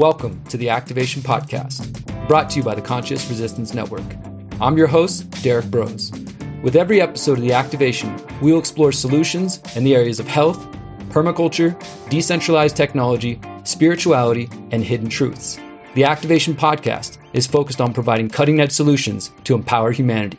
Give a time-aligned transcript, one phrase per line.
[0.00, 4.06] Welcome to the Activation Podcast, brought to you by the Conscious Resistance Network.
[4.58, 6.10] I'm your host, Derrick Broze.
[6.62, 10.66] With every episode of the Activation, we will explore solutions in the areas of health,
[11.10, 15.60] permaculture, decentralized technology, spirituality, and hidden truths.
[15.94, 20.38] The Activation Podcast is focused on providing cutting edge solutions to empower humanity.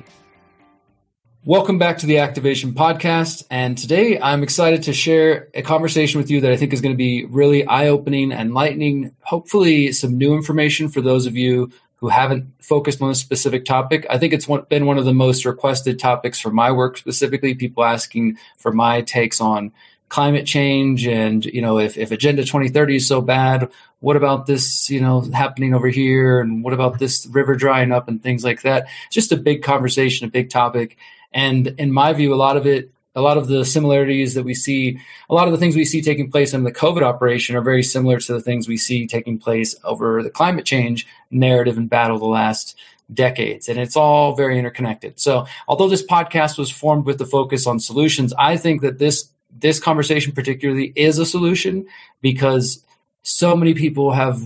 [1.44, 3.46] Welcome back to the Activation Podcast.
[3.50, 6.94] And today I'm excited to share a conversation with you that I think is going
[6.94, 11.72] to be really eye opening, and enlightening, hopefully, some new information for those of you
[11.96, 14.06] who haven't focused on a specific topic.
[14.08, 17.84] I think it's been one of the most requested topics for my work specifically, people
[17.84, 19.72] asking for my takes on
[20.10, 23.72] climate change and you know if, if agenda 2030 is so bad
[24.02, 28.10] what about this you know happening over here and what about this river drying up
[28.10, 30.98] and things like that just a big conversation a big topic
[31.34, 34.54] and in my view, a lot of it, a lot of the similarities that we
[34.54, 37.62] see, a lot of the things we see taking place in the COVID operation are
[37.62, 41.90] very similar to the things we see taking place over the climate change narrative and
[41.90, 42.78] battle the last
[43.14, 43.68] decades.
[43.68, 45.20] And it's all very interconnected.
[45.20, 49.30] So although this podcast was formed with the focus on solutions, I think that this
[49.60, 51.86] this conversation particularly is a solution
[52.22, 52.84] because
[53.22, 54.42] so many people have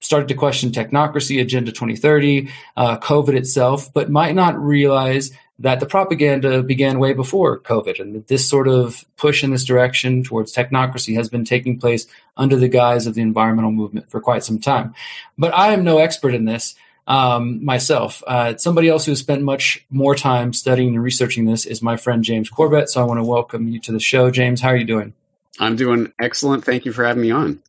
[0.00, 5.86] started to question technocracy, Agenda 2030, uh, COVID itself, but might not realize that the
[5.86, 11.14] propaganda began way before COVID, and this sort of push in this direction towards technocracy
[11.14, 14.94] has been taking place under the guise of the environmental movement for quite some time.
[15.38, 16.74] But I am no expert in this
[17.06, 18.22] um, myself.
[18.26, 21.96] Uh, somebody else who has spent much more time studying and researching this is my
[21.96, 22.90] friend James Corbett.
[22.90, 24.60] So I want to welcome you to the show, James.
[24.60, 25.14] How are you doing?
[25.58, 26.64] I'm doing excellent.
[26.64, 27.62] Thank you for having me on.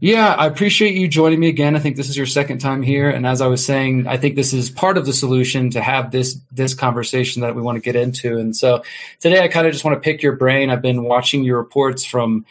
[0.00, 1.76] Yeah, I appreciate you joining me again.
[1.76, 4.34] I think this is your second time here, and as I was saying, I think
[4.34, 7.82] this is part of the solution to have this this conversation that we want to
[7.82, 8.38] get into.
[8.38, 8.82] And so
[9.18, 10.70] today, I kind of just want to pick your brain.
[10.70, 12.46] I've been watching your reports from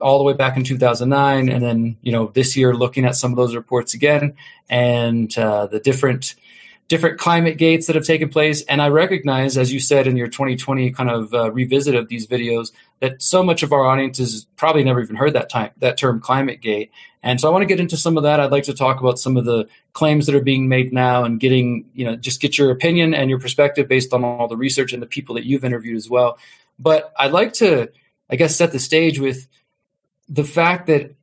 [0.00, 3.32] all the way back in 2009, and then you know this year looking at some
[3.32, 4.36] of those reports again,
[4.70, 6.36] and uh, the different
[6.88, 8.62] different climate gates that have taken place.
[8.62, 12.26] And I recognize, as you said in your 2020 kind of uh, revisit of these
[12.26, 15.96] videos, that so much of our audience has probably never even heard that time that
[15.96, 16.90] term climate gate.
[17.22, 18.38] And so I want to get into some of that.
[18.38, 21.40] I'd like to talk about some of the claims that are being made now and
[21.40, 24.92] getting, you know, just get your opinion and your perspective based on all the research
[24.92, 26.38] and the people that you've interviewed as well.
[26.78, 27.88] But I'd like to,
[28.28, 29.48] I guess, set the stage with
[30.28, 31.14] the fact that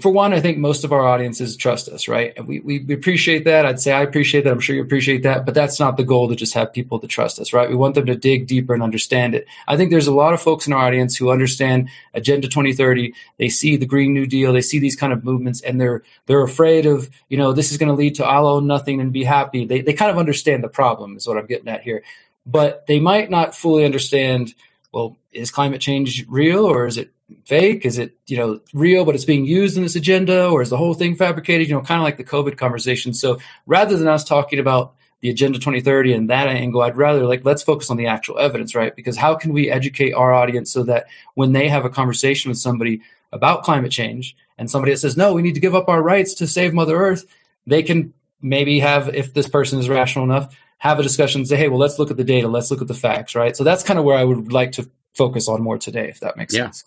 [0.00, 2.44] for one, I think most of our audiences trust us, right?
[2.44, 3.64] We, we, appreciate that.
[3.64, 4.52] I'd say I appreciate that.
[4.52, 7.06] I'm sure you appreciate that, but that's not the goal to just have people to
[7.06, 7.68] trust us, right?
[7.68, 9.46] We want them to dig deeper and understand it.
[9.68, 13.14] I think there's a lot of folks in our audience who understand Agenda 2030.
[13.38, 14.52] They see the Green New Deal.
[14.52, 17.78] They see these kind of movements and they're, they're afraid of, you know, this is
[17.78, 19.64] going to lead to I'll own nothing and be happy.
[19.64, 22.02] They, they kind of understand the problem is what I'm getting at here,
[22.44, 24.54] but they might not fully understand,
[24.90, 27.13] well, is climate change real or is it
[27.44, 27.84] fake?
[27.84, 30.76] Is it you know real, but it's being used in this agenda, or is the
[30.76, 31.68] whole thing fabricated?
[31.68, 33.14] You know, kind of like the COVID conversation.
[33.14, 37.44] So rather than us talking about the agenda 2030 and that angle, I'd rather like
[37.44, 38.94] let's focus on the actual evidence, right?
[38.94, 42.58] Because how can we educate our audience so that when they have a conversation with
[42.58, 43.00] somebody
[43.32, 46.34] about climate change and somebody that says no, we need to give up our rights
[46.34, 47.24] to save Mother Earth,
[47.66, 48.12] they can
[48.42, 51.78] maybe have if this person is rational enough have a discussion and say hey well
[51.78, 54.04] let's look at the data let's look at the facts right so that's kind of
[54.04, 56.64] where i would like to focus on more today if that makes yeah.
[56.64, 56.84] sense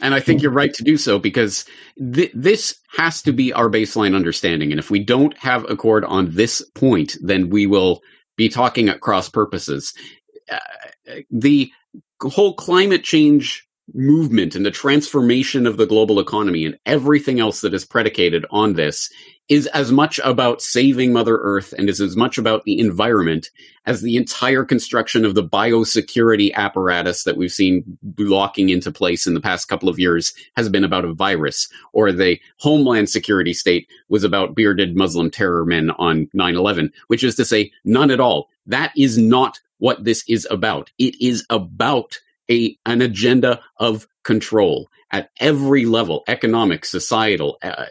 [0.00, 1.64] and I think you're right to do so because
[1.98, 4.70] th- this has to be our baseline understanding.
[4.70, 8.00] And if we don't have accord on this point, then we will
[8.36, 9.92] be talking at cross purposes.
[10.50, 10.58] Uh,
[11.30, 11.70] the
[12.22, 17.74] whole climate change movement and the transformation of the global economy and everything else that
[17.74, 19.10] is predicated on this
[19.48, 23.50] is as much about saving Mother Earth and is as much about the environment
[23.86, 29.32] as the entire construction of the biosecurity apparatus that we've seen locking into place in
[29.32, 33.88] the past couple of years has been about a virus, or the Homeland Security state
[34.10, 38.20] was about bearded Muslim terror men on 9 11, which is to say, none at
[38.20, 38.50] all.
[38.66, 40.90] That is not what this is about.
[40.98, 42.18] It is about
[42.50, 47.86] a, an agenda of control at every level economic societal uh,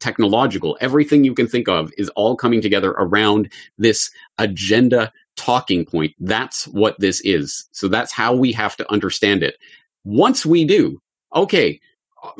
[0.00, 6.14] technological everything you can think of is all coming together around this agenda talking point.
[6.18, 7.68] That's what this is.
[7.70, 9.56] So that's how we have to understand it.
[10.04, 11.00] Once we do
[11.34, 11.80] okay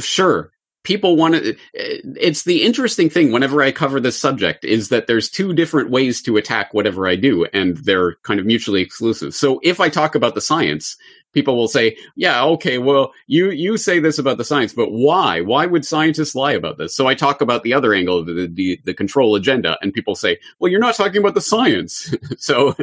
[0.01, 0.51] sure
[0.89, 5.29] people want to it's the interesting thing whenever i cover this subject is that there's
[5.29, 9.61] two different ways to attack whatever i do and they're kind of mutually exclusive so
[9.63, 10.97] if i talk about the science
[11.35, 15.41] people will say, "Yeah, okay, well, you you say this about the science, but why?
[15.41, 18.49] Why would scientists lie about this?" So I talk about the other angle of the
[18.53, 22.75] the, the control agenda, and people say, "Well, you're not talking about the science." so,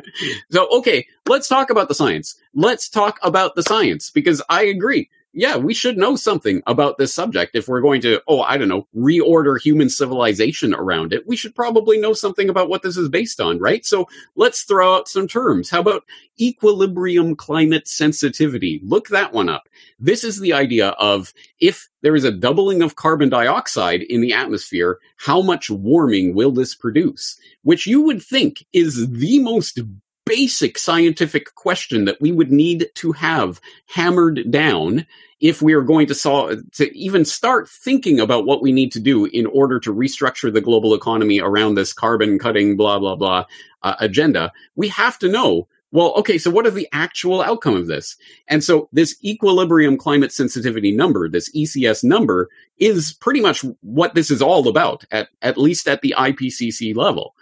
[0.51, 2.35] so okay, let's talk about the science.
[2.53, 5.09] Let's talk about the science because I agree.
[5.35, 7.57] Yeah, we should know something about this subject.
[7.57, 11.53] If we're going to, oh, I don't know, reorder human civilization around it, we should
[11.53, 13.85] probably know something about what this is based on, right?
[13.85, 15.69] So let's throw out some terms.
[15.69, 16.05] How about
[16.39, 18.79] equilibrium climate sensitivity?
[18.81, 19.67] Look that one up.
[19.99, 24.31] This is the idea of if there is a doubling of carbon dioxide in the
[24.31, 27.37] atmosphere, how much warming will this produce?
[27.63, 29.81] Which you would think is the most
[30.25, 35.05] basic scientific question that we would need to have hammered down
[35.39, 38.99] if we are going to solve to even start thinking about what we need to
[38.99, 43.45] do in order to restructure the global economy around this carbon cutting blah blah blah
[43.83, 44.51] uh, agenda.
[44.75, 48.15] We have to know well okay so what is the actual outcome of this?
[48.47, 54.31] And so this equilibrium climate sensitivity number this ecs number is pretty much what this
[54.31, 57.35] is all about at at least at the ipcc level.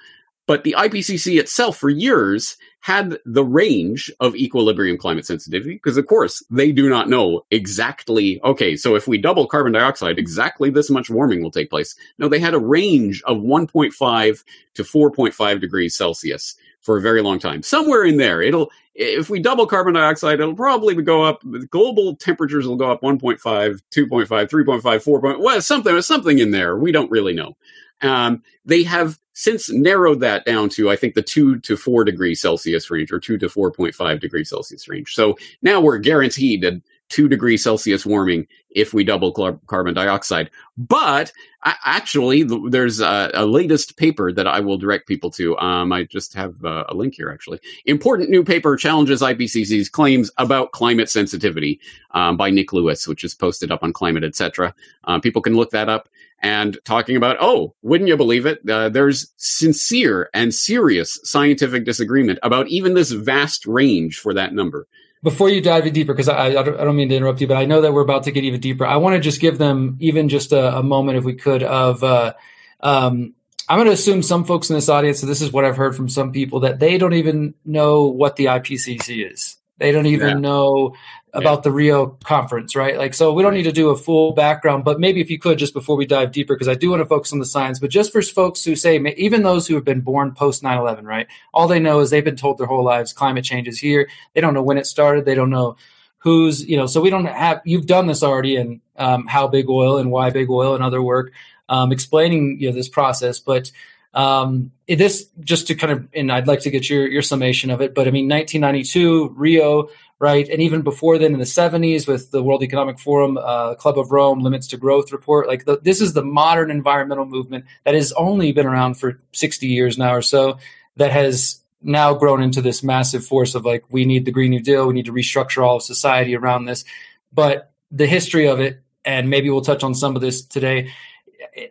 [0.46, 6.06] But the IPCC itself for years had the range of equilibrium climate sensitivity because of
[6.06, 10.90] course they do not know exactly, okay, so if we double carbon dioxide, exactly this
[10.90, 11.96] much warming will take place.
[12.18, 14.44] No, they had a range of 1.5
[14.74, 17.64] to 4.5 degrees Celsius for a very long time.
[17.64, 22.68] Somewhere in there, it'll, if we double carbon dioxide, it'll probably go up, global temperatures
[22.68, 25.40] will go up 1.5, 2.5, 3.5, 4.
[25.40, 26.76] well, something, something in there.
[26.76, 27.56] We don't really know.
[28.04, 32.36] Um, they have since narrowed that down to, I think, the two to four degree
[32.36, 35.14] Celsius range or two to 4.5 degree Celsius range.
[35.14, 39.32] So now we're guaranteed a two degree Celsius warming if we double
[39.68, 40.50] carbon dioxide.
[40.78, 41.32] But
[41.64, 45.56] actually, there's a, a, latest paper that I will direct people to.
[45.60, 47.60] Um, I just have a, a link here, actually.
[47.86, 51.80] Important new paper challenges IPCC's claims about climate sensitivity
[52.12, 54.74] um, by Nick Lewis, which is posted up on Climate, etc.
[55.04, 56.10] Um, people can look that up
[56.44, 58.70] and talking about, oh, wouldn't you believe it?
[58.70, 64.86] Uh, there's sincere and serious scientific disagreement about even this vast range for that number.
[65.24, 67.64] Before you dive in deeper, because I, I, don't mean to interrupt you, but I
[67.64, 68.86] know that we're about to get even deeper.
[68.86, 72.04] I want to just give them even just a, a moment, if we could, of
[72.04, 72.34] uh,
[72.82, 73.34] um,
[73.70, 75.96] I'm going to assume some folks in this audience, so this is what I've heard
[75.96, 79.56] from some people, that they don't even know what the IPCC is.
[79.78, 80.34] They don't even yeah.
[80.34, 80.96] know
[81.34, 81.62] about yeah.
[81.62, 82.98] the Rio conference, right?
[82.98, 85.58] Like, so we don't need to do a full background, but maybe if you could,
[85.58, 87.90] just before we dive deeper, because I do want to focus on the science, but
[87.90, 91.28] just for folks who say, even those who have been born post 9 11, right?
[91.54, 94.08] All they know is they've been told their whole lives climate change is here.
[94.34, 95.26] They don't know when it started.
[95.26, 95.76] They don't know
[96.20, 99.70] who's, you know, so we don't have, you've done this already in um, How Big
[99.70, 101.34] Oil and Why Big Oil and other work
[101.68, 103.40] um, explaining, you know, this process.
[103.40, 103.72] But
[104.14, 107.82] um, this just to kind of, and I'd like to get your your summation of
[107.82, 107.96] it.
[107.96, 110.48] But I mean, 1992, Rio, right?
[110.48, 114.12] And even before then in the 70s with the World Economic Forum, uh, Club of
[114.12, 115.48] Rome, Limits to Growth report.
[115.48, 119.68] Like the, this is the modern environmental movement that has only been around for 60
[119.68, 120.58] years now or so
[120.96, 124.62] that has now grown into this massive force of like, we need the Green New
[124.62, 126.86] Deal, we need to restructure all of society around this.
[127.34, 130.92] But the history of it, and maybe we'll touch on some of this today,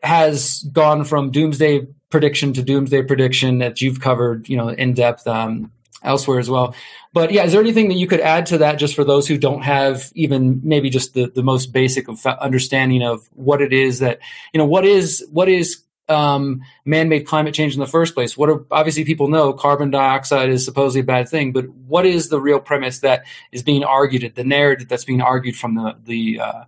[0.02, 5.26] has gone from doomsday prediction to doomsday prediction that you've covered, you know, in depth.
[5.26, 5.72] Um,
[6.04, 6.74] elsewhere as well.
[7.12, 9.36] But yeah, is there anything that you could add to that just for those who
[9.36, 13.98] don't have even maybe just the, the most basic of understanding of what it is
[13.98, 14.18] that,
[14.52, 18.36] you know, what is, what is um, man-made climate change in the first place?
[18.36, 22.28] What are, obviously people know carbon dioxide is supposedly a bad thing, but what is
[22.28, 26.40] the real premise that is being argued, the narrative that's being argued from the, the,
[26.40, 26.64] uh,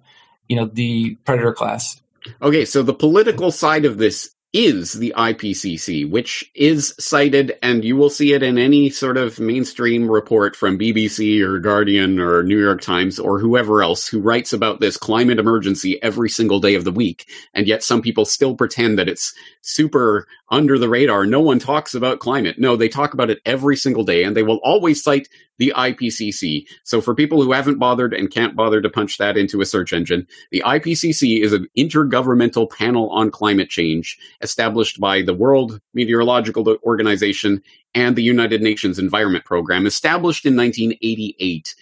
[0.49, 2.01] you know, the predator class?
[2.41, 7.97] Okay, so the political side of this is the IPCC, which is cited, and you
[7.97, 12.59] will see it in any sort of mainstream report from BBC or Guardian or New
[12.59, 16.85] York Times or whoever else who writes about this climate emergency every single day of
[16.85, 17.27] the week.
[17.53, 21.27] And yet some people still pretend that it's super under the radar.
[21.27, 22.59] No one talks about climate.
[22.59, 25.29] No, they talk about it every single day, and they will always cite
[25.59, 26.67] the IPCC.
[26.83, 29.93] So for people who haven't bothered and can't bother to punch that into a search
[29.93, 36.77] engine, the IPCC is an intergovernmental panel on climate change established by the World Meteorological
[36.83, 37.63] Organization
[37.95, 41.75] and the United Nations Environment Program, established in 1988.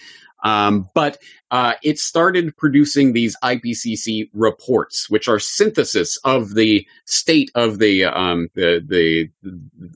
[0.43, 1.19] Um, but
[1.51, 8.05] uh, it started producing these IPCC reports, which are synthesis of the state of the,
[8.05, 9.31] um, the the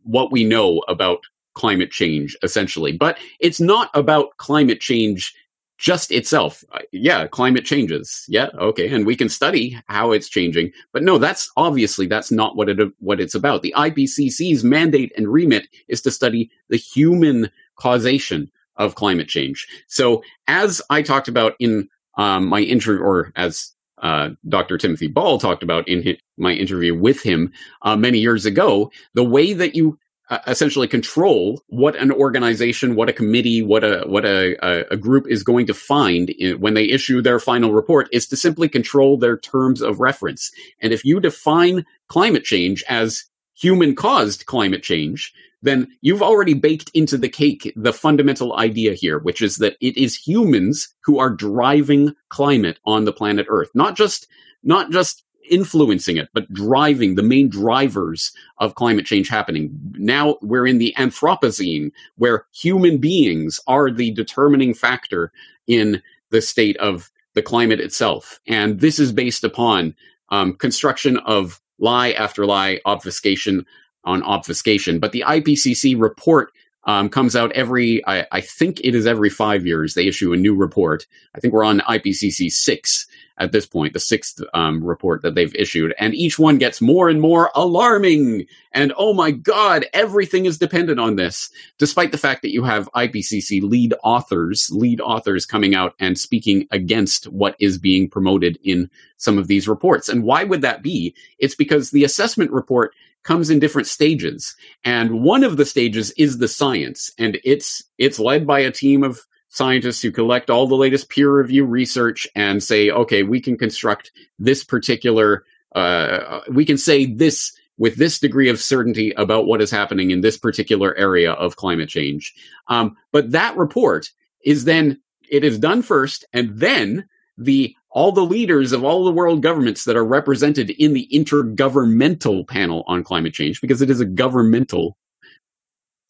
[0.04, 1.24] what we know about
[1.54, 2.92] climate change, essentially.
[2.92, 5.34] But it's not about climate change
[5.78, 6.64] just itself.
[6.72, 8.24] Uh, yeah, climate changes.
[8.28, 10.72] Yeah, okay, and we can study how it's changing.
[10.92, 13.62] But no, that's obviously that's not what it what it's about.
[13.62, 19.66] The IPCC's mandate and remit is to study the human causation of climate change.
[19.87, 24.78] So, as I talked about in um, my interview, or as uh, Dr.
[24.78, 27.52] Timothy Ball talked about in his, my interview with him
[27.83, 33.09] uh, many years ago, the way that you uh, essentially control what an organization, what
[33.09, 34.56] a committee, what a what a,
[34.92, 38.37] a, group is going to find in, when they issue their final report is to
[38.37, 40.50] simply control their terms of reference.
[40.80, 46.90] And if you define climate change as human caused climate change, then you've already baked
[46.94, 51.30] into the cake the fundamental idea here, which is that it is humans who are
[51.30, 54.26] driving climate on the planet Earth, not just
[54.62, 59.70] not just influencing it, but driving the main drivers of climate change happening.
[59.92, 65.32] Now we're in the Anthropocene, where human beings are the determining factor
[65.66, 68.40] in the state of the climate itself.
[68.46, 69.94] And this is based upon
[70.30, 73.66] um, construction of lie after lie, obfuscation
[74.06, 74.98] on obfuscation.
[74.98, 76.52] But the IPCC report
[76.84, 79.94] um, comes out every, I, I, think it is every five years.
[79.94, 81.04] They issue a new report.
[81.34, 83.06] I think we're on IPCC six
[83.38, 87.08] at this point, the sixth um, report that they've issued, and each one gets more
[87.08, 88.46] and more alarming.
[88.72, 92.88] And oh my God, everything is dependent on this, despite the fact that you have
[92.94, 98.88] IPCC lead authors, lead authors coming out and speaking against what is being promoted in
[99.18, 100.08] some of these reports.
[100.08, 101.14] And why would that be?
[101.38, 102.94] It's because the assessment report
[103.26, 104.54] comes in different stages.
[104.85, 109.02] And one of the stages is the science, and it's it's led by a team
[109.02, 113.56] of scientists who collect all the latest peer review research and say, okay, we can
[113.56, 119.62] construct this particular, uh, we can say this with this degree of certainty about what
[119.62, 122.35] is happening in this particular area of climate change.
[122.68, 124.11] Um, but that report
[124.45, 129.10] is then, it is done first, and then the all the leaders of all the
[129.10, 134.00] world governments that are represented in the intergovernmental panel on climate change, because it is
[134.00, 134.98] a governmental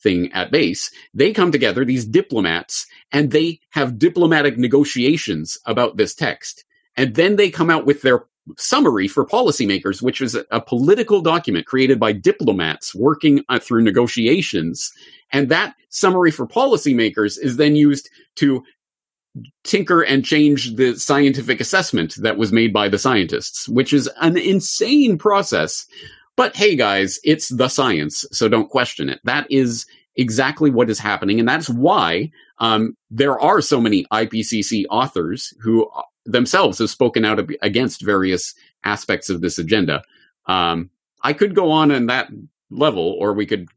[0.00, 6.12] thing at base, they come together, these diplomats, and they have diplomatic negotiations about this
[6.12, 6.64] text.
[6.96, 8.24] And then they come out with their
[8.58, 14.92] summary for policymakers, which is a, political document created by diplomats working uh, through negotiations.
[15.30, 18.64] And that summary for policymakers is then used to
[19.64, 24.36] tinker and change the scientific assessment that was made by the scientists, which is an
[24.36, 25.86] insane process.
[26.36, 29.20] But hey, guys, it's the science, so don't question it.
[29.24, 34.84] That is exactly what is happening, and that's why um, there are so many IPCC
[34.90, 40.02] authors who uh, themselves have spoken out against various aspects of this agenda.
[40.46, 40.90] Um,
[41.22, 42.28] I could go on in that
[42.70, 43.68] level, or we could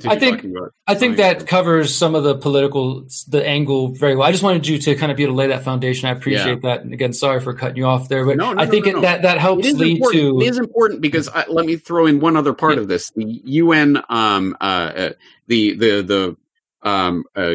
[0.00, 0.56] continue I think,
[0.86, 4.26] I think that covers some of the political the angle very well.
[4.26, 6.08] I just wanted you to kind of be able to lay that foundation.
[6.08, 6.74] I appreciate yeah.
[6.76, 6.82] that.
[6.82, 9.02] And again, sorry for cutting you off there, but no, no, I think no, it,
[9.02, 10.22] that that helps lead important.
[10.22, 10.40] to.
[10.40, 12.80] It is important because I, let me throw in one other part yeah.
[12.80, 15.12] of this: the UN, um, uh, uh,
[15.46, 16.36] the the the
[16.88, 17.54] um, uh,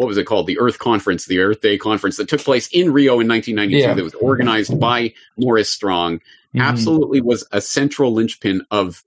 [0.00, 0.46] what was it called?
[0.46, 3.76] The Earth Conference, the Earth Day Conference that took place in Rio in 1992.
[3.78, 3.94] Yeah.
[3.94, 6.18] That was organized by Maurice Strong.
[6.18, 6.62] Mm-hmm.
[6.62, 9.04] Absolutely was a central linchpin of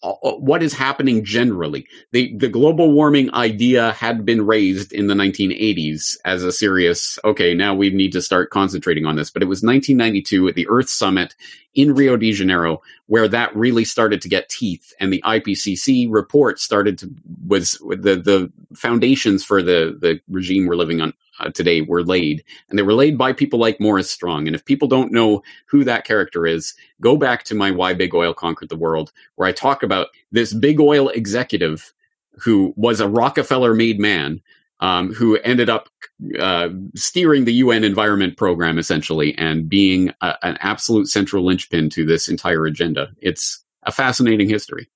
[0.00, 1.84] Uh, uh, what is happening generally.
[2.12, 7.52] The the global warming idea had been raised in the 1980s as a serious okay,
[7.52, 10.88] now we need to start concentrating on this, but it was 1992 at the Earth
[10.88, 11.34] Summit
[11.74, 16.60] in Rio de Janeiro where that really started to get teeth and the IPCC report
[16.60, 17.10] started to
[17.46, 22.44] was the the foundations for the the regime we're living on uh, today were laid.
[22.68, 24.46] And they were laid by people like Maurice Strong.
[24.46, 28.14] And if people don't know who that character is, go back to my Why Big
[28.14, 31.92] Oil Conquered the World, where I talk about this big oil executive
[32.40, 34.40] who was a Rockefeller made man.
[34.80, 35.88] Um, who ended up
[36.38, 42.06] uh, steering the UN Environment Program essentially and being a, an absolute central linchpin to
[42.06, 43.10] this entire agenda.
[43.20, 44.88] It's a fascinating history.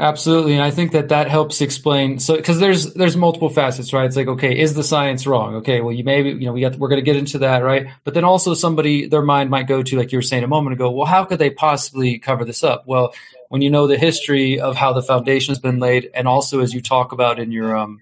[0.00, 2.18] Absolutely, and I think that that helps explain.
[2.20, 4.06] So, because there's there's multiple facets, right?
[4.06, 5.56] It's like, okay, is the science wrong?
[5.56, 7.86] Okay, well, you maybe you know we got we're going to get into that, right?
[8.04, 10.72] But then also somebody their mind might go to, like you were saying a moment
[10.72, 12.84] ago, well, how could they possibly cover this up?
[12.86, 13.12] Well,
[13.50, 16.72] when you know the history of how the foundation has been laid, and also as
[16.72, 18.00] you talk about in your um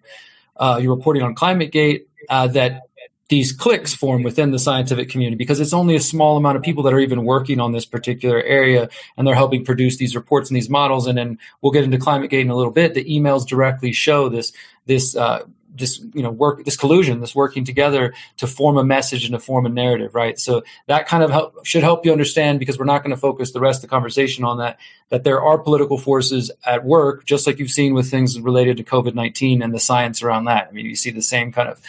[0.58, 2.82] uh, your reporting on ClimateGate, uh, that
[3.28, 6.82] these cliques form within the scientific community because it's only a small amount of people
[6.82, 10.56] that are even working on this particular area and they're helping produce these reports and
[10.56, 11.06] these models.
[11.06, 12.94] And then we'll get into ClimateGate in a little bit.
[12.94, 14.52] The emails directly show this
[14.86, 15.44] this uh,
[15.78, 19.38] this you know work this collusion this working together to form a message and to
[19.38, 22.84] form a narrative right so that kind of help, should help you understand because we're
[22.84, 25.98] not going to focus the rest of the conversation on that that there are political
[25.98, 30.22] forces at work just like you've seen with things related to covid-19 and the science
[30.22, 31.80] around that i mean you see the same kind of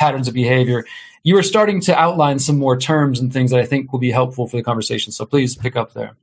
[0.00, 0.84] patterns of behavior.
[1.22, 4.10] You are starting to outline some more terms and things that I think will be
[4.10, 5.12] helpful for the conversation.
[5.12, 6.16] So please pick up there.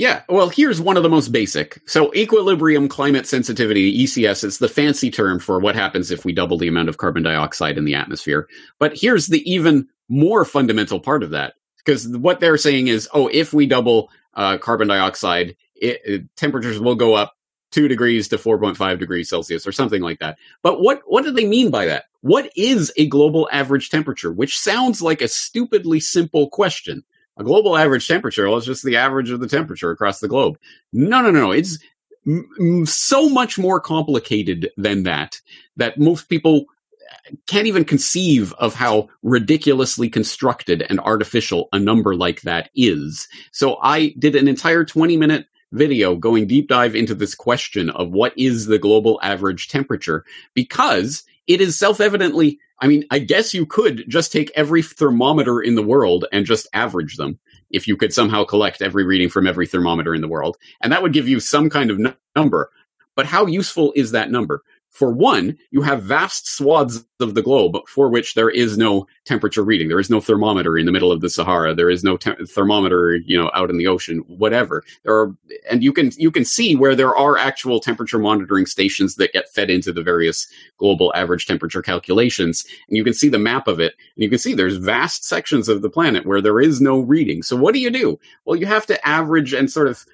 [0.00, 1.78] Yeah, well, here's one of the most basic.
[1.84, 6.56] So, equilibrium climate sensitivity, ECS, is the fancy term for what happens if we double
[6.56, 8.48] the amount of carbon dioxide in the atmosphere.
[8.78, 11.52] But here's the even more fundamental part of that.
[11.76, 16.80] Because what they're saying is, oh, if we double uh, carbon dioxide, it, it, temperatures
[16.80, 17.36] will go up
[17.70, 20.38] two degrees to 4.5 degrees Celsius or something like that.
[20.62, 22.04] But what, what do they mean by that?
[22.22, 24.32] What is a global average temperature?
[24.32, 27.04] Which sounds like a stupidly simple question.
[27.40, 30.58] A global average temperature, well, it's just the average of the temperature across the globe.
[30.92, 31.52] No, no, no.
[31.52, 31.78] It's
[32.26, 35.40] m- so much more complicated than that,
[35.78, 36.66] that most people
[37.10, 43.26] uh, can't even conceive of how ridiculously constructed and artificial a number like that is.
[43.52, 48.10] So I did an entire 20 minute video going deep dive into this question of
[48.10, 53.66] what is the global average temperature because it is self-evidently I mean, I guess you
[53.66, 57.38] could just take every thermometer in the world and just average them
[57.70, 60.56] if you could somehow collect every reading from every thermometer in the world.
[60.80, 62.70] And that would give you some kind of n- number.
[63.16, 64.62] But how useful is that number?
[64.90, 69.62] For one, you have vast swaths of the globe for which there is no temperature
[69.62, 69.88] reading.
[69.88, 71.74] There is no thermometer in the middle of the Sahara.
[71.74, 74.82] There is no te- thermometer, you know, out in the ocean, whatever.
[75.04, 75.34] There are,
[75.70, 79.48] and you can, you can see where there are actual temperature monitoring stations that get
[79.50, 82.64] fed into the various global average temperature calculations.
[82.88, 83.94] And you can see the map of it.
[84.16, 87.42] And you can see there's vast sections of the planet where there is no reading.
[87.42, 88.18] So what do you do?
[88.44, 90.04] Well, you have to average and sort of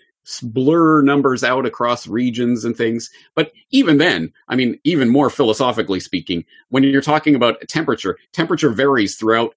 [0.42, 3.10] blur numbers out across regions and things.
[3.34, 8.70] But even then, I mean, even more philosophically speaking, when you're talking about temperature, temperature
[8.70, 9.54] varies throughout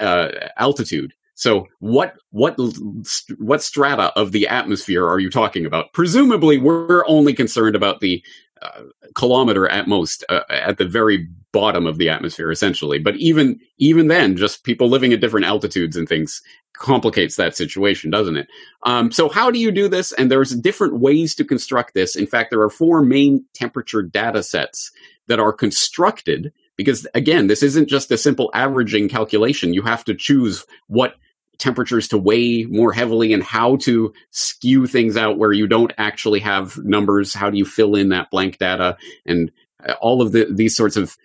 [0.00, 1.12] uh, altitude.
[1.34, 2.56] So what what
[3.38, 5.92] what strata of the atmosphere are you talking about?
[5.92, 8.22] Presumably, we're only concerned about the
[8.60, 8.82] uh,
[9.14, 12.98] kilometer at most, uh, at the very bottom of the atmosphere, essentially.
[12.98, 16.42] But even even then, just people living at different altitudes and things
[16.82, 18.48] complicates that situation, doesn't it?
[18.82, 20.12] Um, so how do you do this?
[20.12, 22.16] And there's different ways to construct this.
[22.16, 24.90] In fact, there are four main temperature data sets
[25.28, 29.72] that are constructed because again, this isn't just a simple averaging calculation.
[29.72, 31.14] You have to choose what
[31.58, 36.40] temperatures to weigh more heavily and how to skew things out where you don't actually
[36.40, 37.32] have numbers.
[37.32, 39.52] How do you fill in that blank data and
[39.86, 41.16] uh, all of the, these sorts of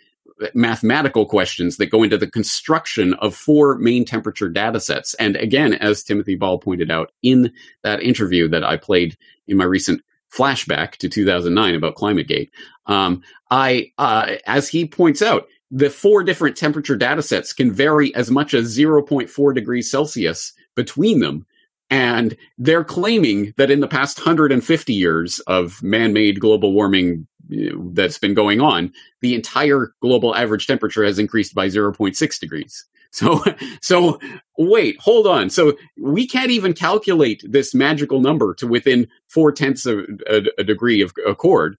[0.53, 5.13] mathematical questions that go into the construction of four main temperature data sets.
[5.15, 7.51] And again, as Timothy Ball pointed out in
[7.83, 12.49] that interview that I played in my recent flashback to 2009 about ClimateGate,
[12.85, 18.15] um, I, uh, as he points out, the four different temperature data sets can vary
[18.15, 21.45] as much as 0.4 degrees Celsius between them.
[21.89, 28.33] And they're claiming that in the past 150 years of man-made global warming that's been
[28.33, 32.85] going on, the entire global average temperature has increased by 0.6 degrees.
[33.11, 33.43] So,
[33.81, 34.19] so
[34.57, 35.49] wait, hold on.
[35.49, 40.63] So we can't even calculate this magical number to within four tenths of a, a
[40.63, 41.77] degree of accord,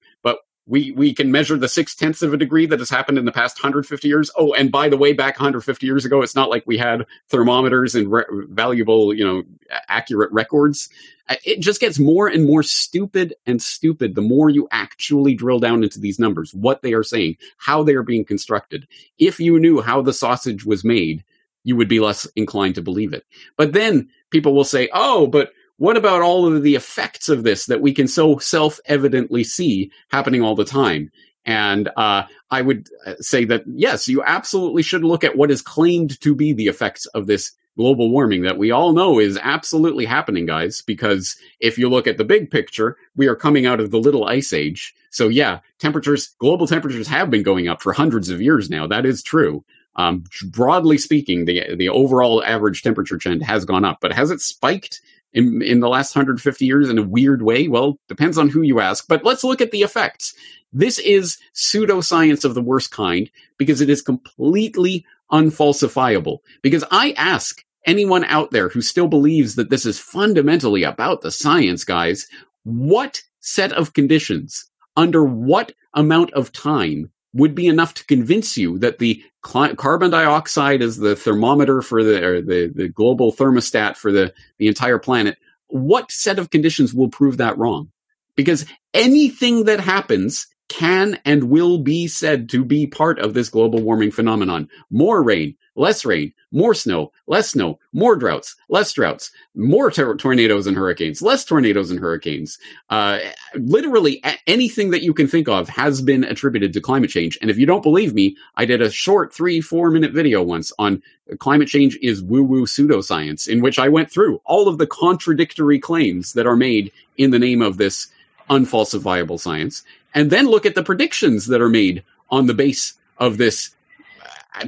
[0.69, 3.33] we we can measure the six tenths of a degree that has happened in the
[3.33, 4.31] past 150 years.
[4.37, 7.95] Oh, and by the way, back 150 years ago, it's not like we had thermometers
[7.95, 9.43] and re- valuable, you know,
[9.89, 10.91] accurate records.
[11.29, 15.59] Uh, it just gets more and more stupid and stupid the more you actually drill
[15.59, 18.87] down into these numbers, what they are saying, how they are being constructed.
[19.19, 21.25] If you knew how the sausage was made,
[21.65, 23.25] you would be less inclined to believe it.
[23.57, 27.67] But then people will say, "Oh, but what about all of the effects of this
[27.67, 31.11] that we can so self evidently see happening all the time?
[31.47, 35.63] And uh, I would uh, say that yes, you absolutely should look at what is
[35.63, 40.05] claimed to be the effects of this global warming that we all know is absolutely
[40.05, 40.83] happening, guys.
[40.83, 44.25] Because if you look at the big picture, we are coming out of the little
[44.25, 44.95] ice age.
[45.11, 48.89] So yeah, temperatures, global temperatures have been going up for hundreds of years now.
[48.89, 49.65] That is true.
[49.95, 54.41] Um, broadly speaking, the the overall average temperature trend has gone up, but has it
[54.41, 55.01] spiked
[55.33, 57.69] in, in the last 150 years in a weird way?
[57.69, 60.35] Well, depends on who you ask, but let's look at the effects.
[60.73, 66.39] This is pseudoscience of the worst kind because it is completely unfalsifiable.
[66.63, 71.31] Because I ask anyone out there who still believes that this is fundamentally about the
[71.31, 72.27] science, guys,
[72.65, 78.79] what set of conditions, under what amount of time would be enough to convince you
[78.79, 84.13] that the carbon dioxide is the thermometer for the or the, the global thermostat for
[84.13, 85.39] the, the entire planet.
[85.69, 87.91] What set of conditions will prove that wrong?
[88.37, 93.81] Because anything that happens can and will be said to be part of this global
[93.81, 94.69] warming phenomenon.
[94.91, 100.67] More rain, less rain, more snow, less snow, more droughts, less droughts, more ter- tornadoes
[100.67, 102.59] and hurricanes, less tornadoes and hurricanes.
[102.91, 103.21] Uh,
[103.55, 107.39] literally anything that you can think of has been attributed to climate change.
[107.41, 110.73] And if you don't believe me, I did a short three, four minute video once
[110.79, 111.03] on
[111.39, 115.79] climate change is woo woo pseudoscience, in which I went through all of the contradictory
[115.79, 118.09] claims that are made in the name of this
[118.51, 119.85] unfalsifiable science.
[120.15, 123.75] And then look at the predictions that are made on the base of this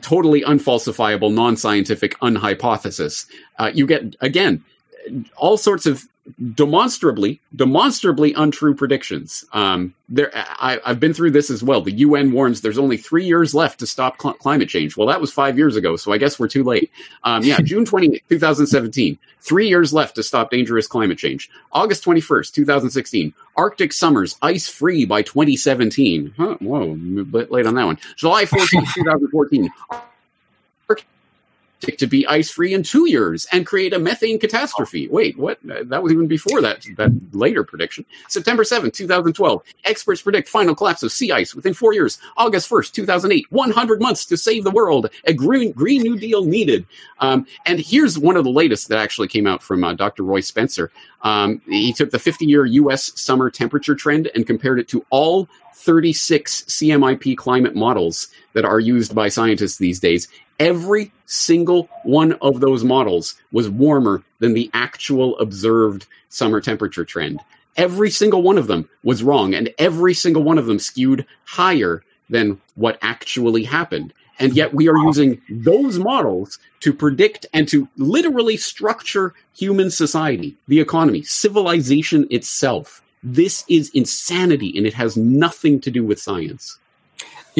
[0.01, 3.27] totally unfalsifiable, non-scientific unhypothesis.
[3.59, 4.65] Uh, you get again
[5.37, 6.07] all sorts of
[6.55, 9.45] demonstrably, demonstrably untrue predictions.
[9.53, 11.81] Um, there, I, have been through this as well.
[11.81, 14.97] The UN warns there's only three years left to stop cl- climate change.
[14.97, 16.91] Well, that was five years ago, so I guess we're too late.
[17.25, 21.51] Um, yeah, June 20, 2017, three years left to stop dangerous climate change.
[21.73, 26.35] August 21st, 2016, Arctic summers ice free by 2017.
[26.37, 27.99] Huh, whoa, a bit late on that one.
[28.17, 29.71] July 14, 2014
[31.81, 35.09] to be ice free in two years and create a methane catastrophe.
[35.09, 35.59] Wait, what?
[35.63, 38.05] That was even before that that later prediction.
[38.29, 39.63] September 7th, 2012.
[39.85, 42.19] Experts predict final collapse of sea ice within four years.
[42.37, 43.47] August 1st, 2008.
[43.51, 45.11] 100 months to save the world.
[45.25, 46.87] A green, green New Deal needed.
[47.21, 50.23] Um, and here's one of the latest that actually came out from uh, Dr.
[50.23, 50.91] Roy Spencer.
[51.23, 55.49] Um, he took the 50 year US summer temperature trend and compared it to all
[55.75, 60.29] 36 CMIP climate models that are used by scientists these days
[60.61, 67.41] every single one of those models was warmer than the actual observed summer temperature trend.
[67.77, 72.05] Every single one of them was wrong, and every single one of them skewed higher
[72.29, 74.13] than what actually happened.
[74.39, 80.57] And yet we are using those models to predict and to literally structure human society,
[80.67, 83.03] the economy, civilization itself.
[83.23, 86.79] This is insanity, and it has nothing to do with science.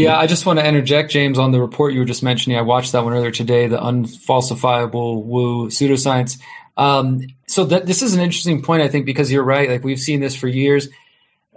[0.01, 2.59] Yeah, I just want to interject, James, on the report you were just mentioning.
[2.59, 6.41] I watched that one earlier today, the unfalsifiable woo pseudoscience.
[6.77, 9.69] Um, so that this is an interesting point, I think, because you're right.
[9.69, 10.89] Like we've seen this for years.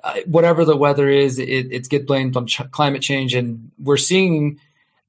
[0.04, 3.98] Uh, whatever the weather is, it, it's get blamed on ch- climate change, and we're
[3.98, 4.60] seeing.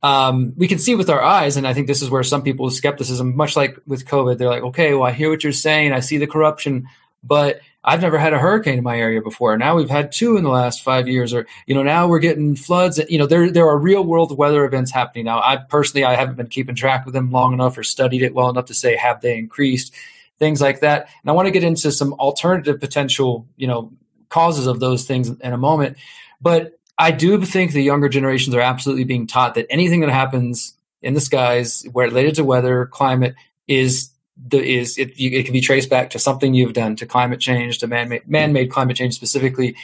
[0.05, 2.77] Um, we can see with our eyes, and I think this is where some people's
[2.77, 6.01] skepticism, much like with COVID, they're like, okay, well, I hear what you're saying, I
[6.01, 6.89] see the corruption,
[7.23, 9.57] but I've never had a hurricane in my area before.
[9.59, 12.57] Now we've had two in the last five years, or you know, now we're getting
[12.57, 12.99] floods.
[13.09, 15.41] You know, there there are real world weather events happening now.
[15.41, 18.49] I personally, I haven't been keeping track of them long enough or studied it well
[18.49, 19.95] enough to say have they increased,
[20.39, 21.09] things like that.
[21.23, 23.93] And I want to get into some alternative potential, you know,
[24.31, 25.99] causes of those things in a moment.
[26.41, 30.75] But I do think the younger generations are absolutely being taught that anything that happens
[31.03, 33.35] in the skies, related to weather, climate,
[33.69, 37.41] is the, is it, it can be traced back to something you've done to climate
[37.41, 39.77] change to man-made, man-made climate change specifically.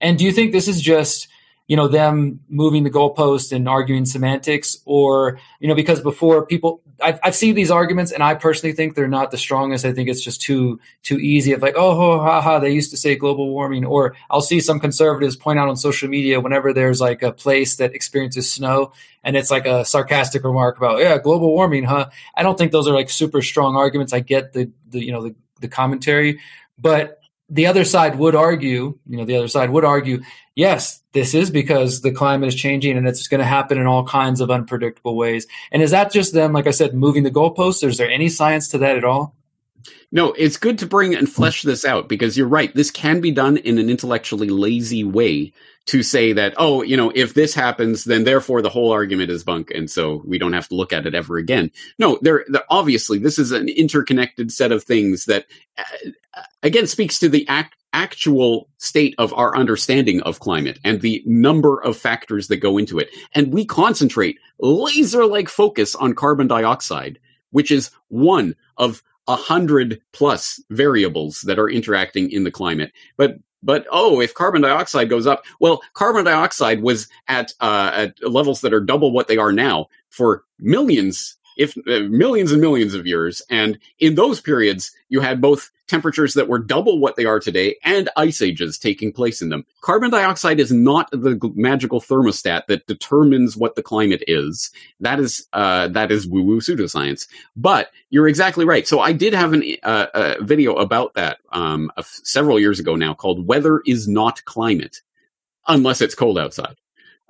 [0.00, 1.28] And do you think this is just
[1.66, 6.82] you know them moving the goalpost and arguing semantics or you know because before people
[7.02, 9.84] I've, I've seen these arguments and i personally think they're not the strongest.
[9.84, 12.90] I think it's just too too easy of like oh ho, ha, ha, they used
[12.90, 16.72] to say global warming or i'll see some conservatives point out on social media whenever
[16.72, 21.18] there's like a place that experiences snow and it's like a sarcastic remark about yeah
[21.18, 22.08] global warming huh?
[22.36, 24.12] I don't think those are like super strong arguments.
[24.12, 26.40] I get the the you know the, the commentary
[26.78, 30.22] but the other side would argue, you know, the other side would argue,
[30.54, 34.06] yes, this is because the climate is changing and it's going to happen in all
[34.06, 35.46] kinds of unpredictable ways.
[35.70, 37.84] And is that just them, like I said, moving the goalposts?
[37.84, 39.34] Or is there any science to that at all?
[40.10, 42.74] No, it's good to bring and flesh this out because you're right.
[42.74, 45.52] This can be done in an intellectually lazy way
[45.86, 49.44] to say that, oh, you know, if this happens, then therefore the whole argument is
[49.44, 49.70] bunk.
[49.70, 51.70] And so we don't have to look at it ever again.
[51.98, 55.82] No, there, obviously this is an interconnected set of things that uh,
[56.62, 61.82] again speaks to the act, actual state of our understanding of climate and the number
[61.82, 63.08] of factors that go into it.
[63.34, 67.18] And we concentrate laser like focus on carbon dioxide,
[67.50, 72.92] which is one of a hundred plus variables that are interacting in the climate.
[73.16, 78.30] But but oh, if carbon dioxide goes up, well, carbon dioxide was at uh, at
[78.30, 82.94] levels that are double what they are now for millions if uh, millions and millions
[82.94, 83.40] of years.
[83.48, 87.76] And in those periods, you had both temperatures that were double what they are today
[87.84, 89.64] and ice ages taking place in them.
[89.80, 94.70] Carbon dioxide is not the magical thermostat that determines what the climate is.
[95.00, 97.28] That is, uh, that is woo woo pseudoscience.
[97.56, 98.86] But you're exactly right.
[98.86, 103.14] So I did have an, uh, a video about that, um, several years ago now
[103.14, 105.02] called Weather is Not Climate,
[105.68, 106.76] unless it's cold outside.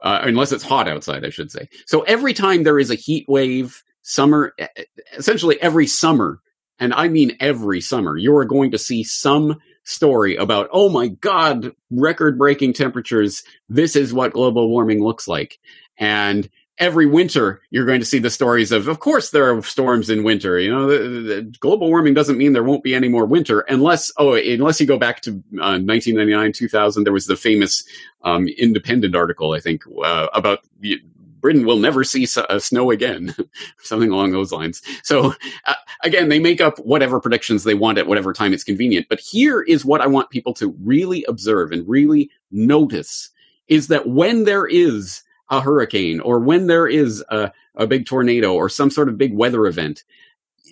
[0.03, 1.67] Uh, unless it's hot outside, I should say.
[1.87, 4.55] So every time there is a heat wave, summer,
[5.17, 6.40] essentially every summer,
[6.78, 11.08] and I mean every summer, you are going to see some story about, oh my
[11.08, 13.44] God, record breaking temperatures.
[13.68, 15.58] This is what global warming looks like.
[15.98, 20.10] And every winter, you're going to see the stories of, of course, there are storms
[20.10, 20.58] in winter.
[20.58, 24.10] You know, the, the global warming doesn't mean there won't be any more winter unless,
[24.16, 27.84] oh, unless you go back to uh, 1999, 2000, there was the famous
[28.22, 31.00] um, independent article, I think, uh, about the,
[31.44, 33.35] Britain will never see uh, snow again,
[33.83, 34.80] something along those lines.
[35.02, 35.35] So
[35.66, 39.09] uh, again, they make up whatever predictions they want at whatever time it's convenient.
[39.11, 43.28] But here is what I want people to really observe and really notice
[43.68, 48.54] is that when there is a hurricane or when there is a, a big tornado
[48.54, 50.02] or some sort of big weather event,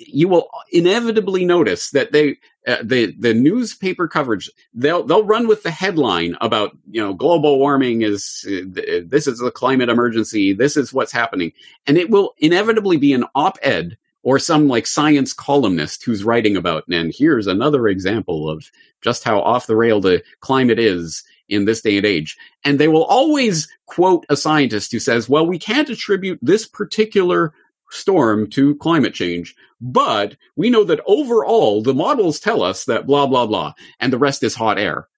[0.07, 5.63] you will inevitably notice that they uh, the the newspaper coverage they'll they'll run with
[5.65, 10.77] the headline about you know global warming is uh, this is a climate emergency this
[10.77, 11.53] is what's happening.
[11.87, 16.85] And it will inevitably be an op-ed or some like science columnist who's writing about
[16.89, 21.83] and here's another example of just how off the rail the climate is in this
[21.83, 22.39] day and age.
[22.65, 27.53] And they will always quote a scientist who says well we can't attribute this particular
[27.93, 29.55] storm to climate change.
[29.81, 34.19] But we know that overall, the models tell us that blah, blah, blah, and the
[34.19, 35.09] rest is hot air.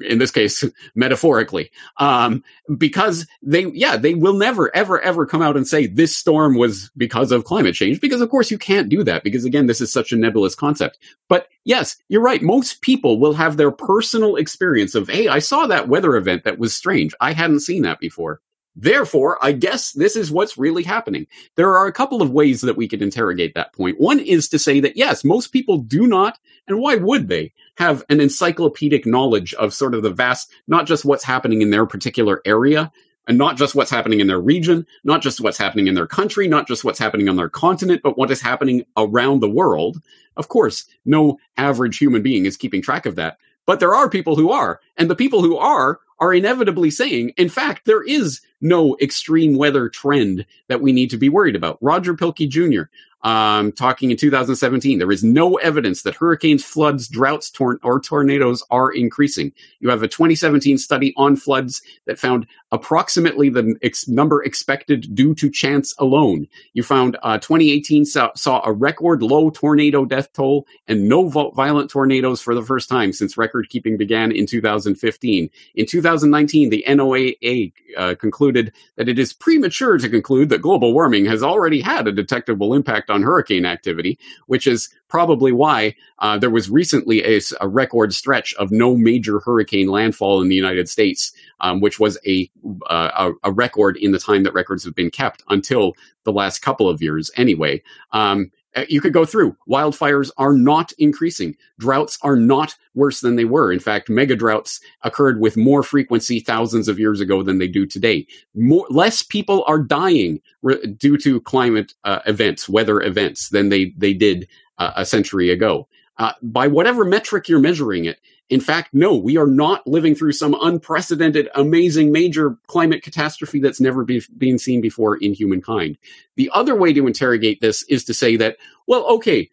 [0.00, 0.64] In this case,
[0.96, 2.42] metaphorically, um,
[2.78, 6.90] because they, yeah, they will never, ever, ever come out and say this storm was
[6.96, 9.92] because of climate change, because of course you can't do that, because again, this is
[9.92, 10.98] such a nebulous concept.
[11.28, 12.42] But yes, you're right.
[12.42, 16.58] Most people will have their personal experience of, hey, I saw that weather event that
[16.58, 17.14] was strange.
[17.20, 18.40] I hadn't seen that before.
[18.74, 21.26] Therefore, I guess this is what's really happening.
[21.56, 24.00] There are a couple of ways that we could interrogate that point.
[24.00, 28.04] One is to say that yes, most people do not, and why would they, have
[28.08, 32.40] an encyclopedic knowledge of sort of the vast, not just what's happening in their particular
[32.44, 32.92] area,
[33.28, 36.48] and not just what's happening in their region, not just what's happening in their country,
[36.48, 40.02] not just what's happening on their continent, but what is happening around the world.
[40.36, 43.38] Of course, no average human being is keeping track of that.
[43.66, 47.48] But there are people who are, and the people who are are inevitably saying, in
[47.48, 51.78] fact, there is no extreme weather trend that we need to be worried about.
[51.80, 52.82] Roger Pielke Jr
[53.22, 54.98] um, talking in 2017.
[54.98, 59.52] There is no evidence that hurricanes, floods, droughts, tor- or tornadoes are increasing.
[59.80, 65.34] You have a 2017 study on floods that found approximately the ex- number expected due
[65.36, 66.48] to chance alone.
[66.72, 71.50] You found uh, 2018 saw, saw, a record low tornado death toll and no vo-
[71.50, 75.50] violent tornadoes for the first time since record keeping began in 2015.
[75.74, 81.26] In 2019, the NOAA uh, concluded that it is premature to conclude that global warming
[81.26, 86.50] has already had a detectable impact on hurricane activity, which is probably why uh, there
[86.50, 91.32] was recently a, a, record stretch of no major hurricane landfall in the United States,
[91.60, 92.50] um, which was a,
[92.86, 95.92] uh, a, record in the time that records have been kept until
[96.24, 97.82] the last couple of years, anyway.
[98.12, 98.50] Um,
[98.88, 99.56] you could go through.
[99.68, 101.56] Wildfires are not increasing.
[101.78, 103.72] Droughts are not worse than they were.
[103.72, 107.86] In fact, mega droughts occurred with more frequency thousands of years ago than they do
[107.86, 108.26] today.
[108.54, 113.92] More, less people are dying re- due to climate uh, events, weather events, than they
[113.96, 115.88] they did uh, a century ago.
[116.18, 118.18] Uh, by whatever metric you're measuring it,
[118.52, 123.80] in fact, no, we are not living through some unprecedented, amazing, major climate catastrophe that's
[123.80, 125.96] never be, been seen before in humankind.
[126.36, 129.48] The other way to interrogate this is to say that, well, okay,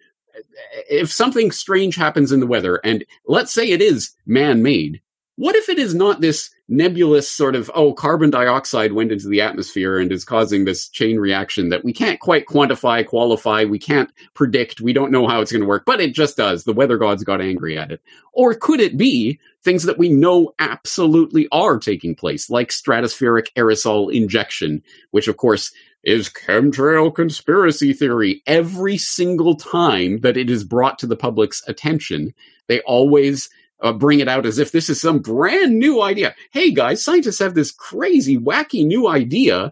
[0.89, 4.99] if something strange happens in the weather, and let's say it is man made,
[5.37, 9.41] what if it is not this nebulous sort of, oh, carbon dioxide went into the
[9.41, 14.11] atmosphere and is causing this chain reaction that we can't quite quantify, qualify, we can't
[14.33, 16.63] predict, we don't know how it's going to work, but it just does.
[16.63, 18.01] The weather gods got angry at it.
[18.31, 24.13] Or could it be things that we know absolutely are taking place, like stratospheric aerosol
[24.13, 25.71] injection, which of course
[26.03, 28.41] is chemtrail conspiracy theory.
[28.47, 32.33] Every single time that it is brought to the public's attention,
[32.67, 33.49] they always
[33.81, 36.35] uh, bring it out as if this is some brand new idea.
[36.51, 39.71] Hey guys, scientists have this crazy, wacky new idea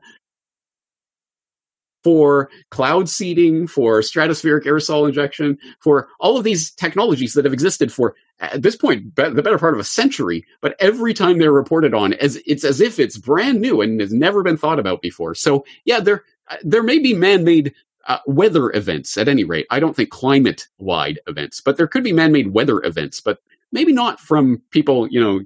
[2.03, 7.91] for cloud seeding, for stratospheric aerosol injection, for all of these technologies that have existed
[7.91, 10.45] for at this point be- the better part of a century.
[10.61, 14.13] But every time they're reported on, as it's as if it's brand new and has
[14.13, 15.35] never been thought about before.
[15.35, 17.73] So yeah, there uh, there may be man-made
[18.07, 19.67] uh, weather events at any rate.
[19.69, 23.19] I don't think climate wide events, but there could be man made weather events.
[23.19, 23.39] But
[23.71, 25.41] maybe not from people, you know,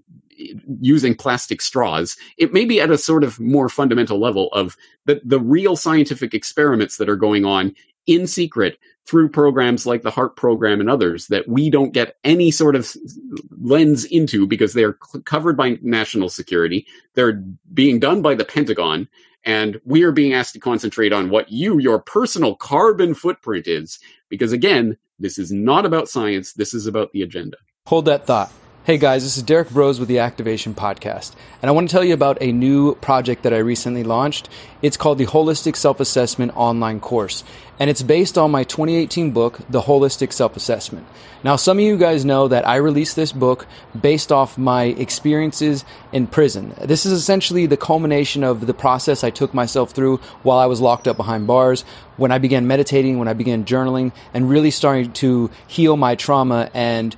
[0.79, 2.17] using plastic straws.
[2.37, 6.33] It may be at a sort of more fundamental level of the, the real scientific
[6.33, 7.75] experiments that are going on
[8.07, 12.51] in secret through programs like the HAARP program and others that we don't get any
[12.51, 12.95] sort of
[13.59, 14.93] lens into because they're
[15.25, 16.85] covered by national security.
[17.15, 19.07] They're being done by the Pentagon.
[19.43, 23.99] And we are being asked to concentrate on what you, your personal carbon footprint is.
[24.29, 26.53] Because again, this is not about science.
[26.53, 27.57] This is about the agenda.
[27.87, 28.51] Hold that thought.
[28.83, 32.03] Hey guys, this is Derrick Broze with the Activation Podcast, and I want to tell
[32.03, 34.49] you about a new project that I recently launched.
[34.81, 37.43] It's called the Holistic Self Assessment Online Course,
[37.79, 41.05] and it's based on my 2018 book, The Holistic Self Assessment.
[41.43, 43.67] Now, some of you guys know that I released this book
[43.99, 46.73] based off my experiences in prison.
[46.81, 50.81] This is essentially the culmination of the process I took myself through while I was
[50.81, 51.83] locked up behind bars,
[52.17, 56.69] when I began meditating, when I began journaling, and really starting to heal my trauma
[56.73, 57.15] and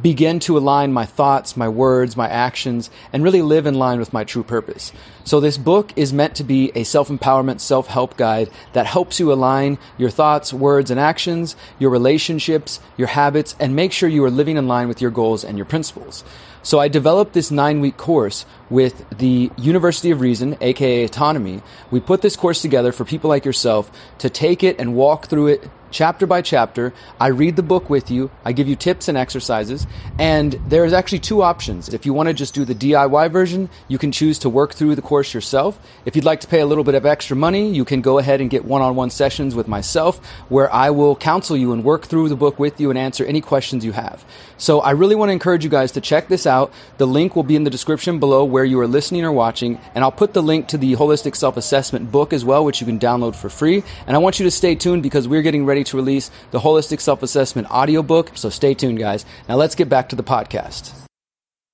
[0.00, 4.12] begin to align my thoughts, my words, my actions, and really live in line with
[4.12, 4.92] my true purpose.
[5.24, 9.78] So this book is meant to be a self-empowerment, self-help guide that helps you align
[9.98, 14.56] your thoughts, words, and actions, your relationships, your habits, and make sure you are living
[14.56, 16.24] in line with your goals and your principles.
[16.64, 21.60] So I developed this nine week course with the University of Reason, aka Autonomy.
[21.90, 25.48] We put this course together for people like yourself to take it and walk through
[25.48, 26.92] it chapter by chapter.
[27.20, 28.30] I read the book with you.
[28.44, 29.86] I give you tips and exercises.
[30.18, 31.88] And there's actually two options.
[31.90, 34.94] If you want to just do the DIY version, you can choose to work through
[34.96, 35.78] the course yourself.
[36.04, 38.40] If you'd like to pay a little bit of extra money, you can go ahead
[38.40, 42.06] and get one on one sessions with myself where I will counsel you and work
[42.06, 44.24] through the book with you and answer any questions you have.
[44.56, 46.72] So I really want to encourage you guys to check this out.
[46.98, 49.78] The link will be in the description below where you are listening or watching.
[49.94, 52.86] And I'll put the link to the Holistic Self Assessment book as well, which you
[52.86, 53.82] can download for free.
[54.06, 57.00] And I want you to stay tuned because we're getting ready to release the Holistic
[57.00, 58.32] Self Assessment audiobook.
[58.34, 59.24] So stay tuned, guys.
[59.48, 61.02] Now let's get back to the podcast.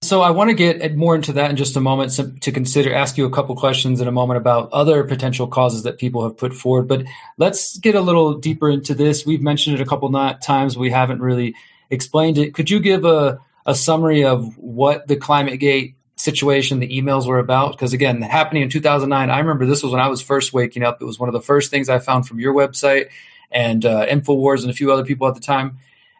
[0.01, 3.19] So I want to get more into that in just a moment to consider ask
[3.19, 6.55] you a couple questions in a moment about other potential causes that people have put
[6.55, 6.87] forward.
[6.87, 7.05] But
[7.37, 9.27] let's get a little deeper into this.
[9.27, 10.79] We've mentioned it a couple times.
[10.79, 11.57] We haven't really
[11.91, 12.55] explained it.
[12.55, 17.41] Could you give a, a summary of what the Climate Gate situation, the emails were
[17.41, 17.73] about?
[17.73, 21.03] Because again, happening in 2009, I remember this was when I was first waking up.
[21.03, 23.09] It was one of the first things I found from your website
[23.51, 25.79] and uh, Infowars and a few other people at the time.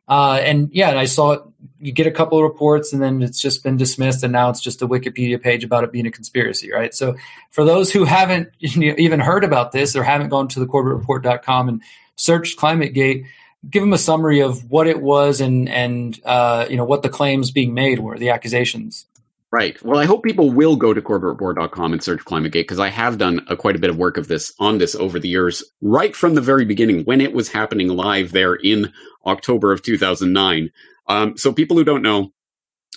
[0.09, 1.43] Uh, and yeah, and I saw it.
[1.81, 4.61] You get a couple of reports, and then it's just been dismissed, and now it's
[4.61, 6.95] just a Wikipedia page about it being a conspiracy, right?
[6.95, 7.15] So,
[7.51, 11.83] for those who haven't even heard about this or haven't gone to the corbettreport.com and
[12.17, 13.27] searched ClimateGate,
[13.69, 17.09] give them a summary of what it was and and uh, you know what the
[17.11, 19.05] claims being made were, the accusations.
[19.51, 19.83] Right.
[19.83, 23.41] Well, I hope people will go to corbettreport.com and search ClimateGate because I have done
[23.49, 26.35] a, quite a bit of work of this on this over the years, right from
[26.35, 28.93] the very beginning when it was happening live there in
[29.25, 30.71] October of 2009.
[31.07, 32.31] Um, so people who don't know,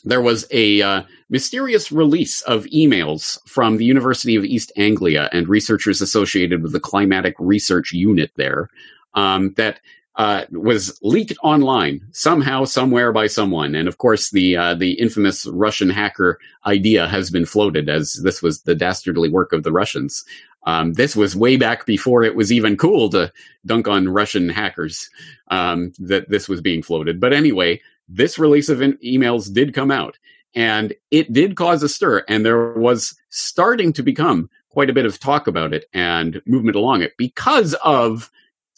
[0.04, 5.48] there was a uh, mysterious release of emails from the University of East Anglia and
[5.48, 8.70] researchers associated with the climatic research unit there
[9.14, 9.80] um, that
[10.16, 13.76] uh, was leaked online somehow, somewhere by someone.
[13.76, 18.42] And of course, the uh, the infamous Russian hacker idea has been floated as this
[18.42, 20.26] was the dastardly work of the Russians.
[20.68, 23.32] Um, this was way back before it was even cool to
[23.66, 25.10] dunk on Russian hackers
[25.48, 27.20] um, that this was being floated.
[27.20, 30.20] But anyway, this release of in- emails did come out,
[30.54, 35.06] and it did cause a stir, and there was starting to become quite a bit
[35.06, 38.30] of talk about it and movement along it because of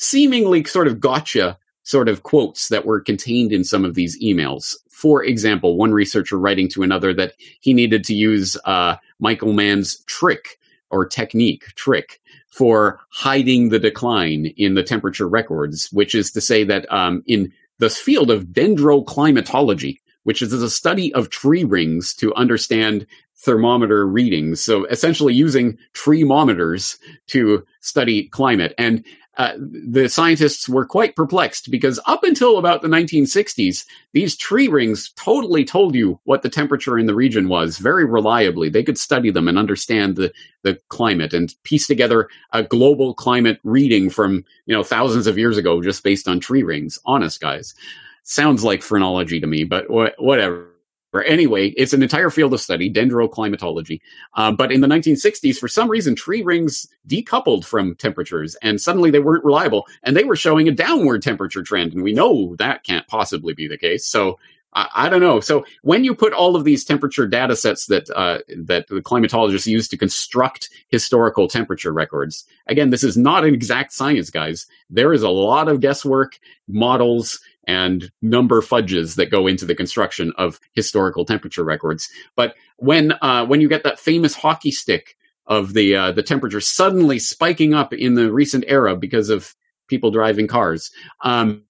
[0.03, 4.75] seemingly sort of gotcha sort of quotes that were contained in some of these emails.
[4.89, 10.03] For example, one researcher writing to another that he needed to use uh, Michael Mann's
[10.05, 16.39] trick or technique, trick, for hiding the decline in the temperature records, which is to
[16.39, 22.13] say that um, in the field of dendroclimatology, which is a study of tree rings
[22.13, 24.61] to understand thermometer readings.
[24.61, 28.73] So essentially using treemometers to study climate.
[28.77, 29.03] And
[29.37, 35.09] uh, the scientists were quite perplexed because up until about the 1960s, these tree rings
[35.15, 38.69] totally told you what the temperature in the region was very reliably.
[38.69, 43.59] They could study them and understand the, the climate and piece together a global climate
[43.63, 46.99] reading from, you know, thousands of years ago just based on tree rings.
[47.05, 47.73] Honest, guys.
[48.21, 50.72] Sounds like phrenology to me, but wh- whatever.
[51.21, 54.01] Anyway, it's an entire field of study, dendroclimatology.
[54.33, 59.11] Uh, but in the 1960s, for some reason, tree rings decoupled from temperatures and suddenly
[59.11, 61.93] they weren't reliable and they were showing a downward temperature trend.
[61.93, 64.07] And we know that can't possibly be the case.
[64.07, 64.39] So
[64.73, 65.39] I, I don't know.
[65.39, 69.67] So when you put all of these temperature data sets that, uh, that the climatologists
[69.67, 74.65] use to construct historical temperature records, again, this is not an exact science, guys.
[74.89, 80.33] There is a lot of guesswork, models, and number fudges that go into the construction
[80.37, 82.09] of historical temperature records.
[82.35, 86.61] But when uh, when you get that famous hockey stick of the uh, the temperature
[86.61, 89.55] suddenly spiking up in the recent era because of
[89.87, 91.63] people driving cars, um,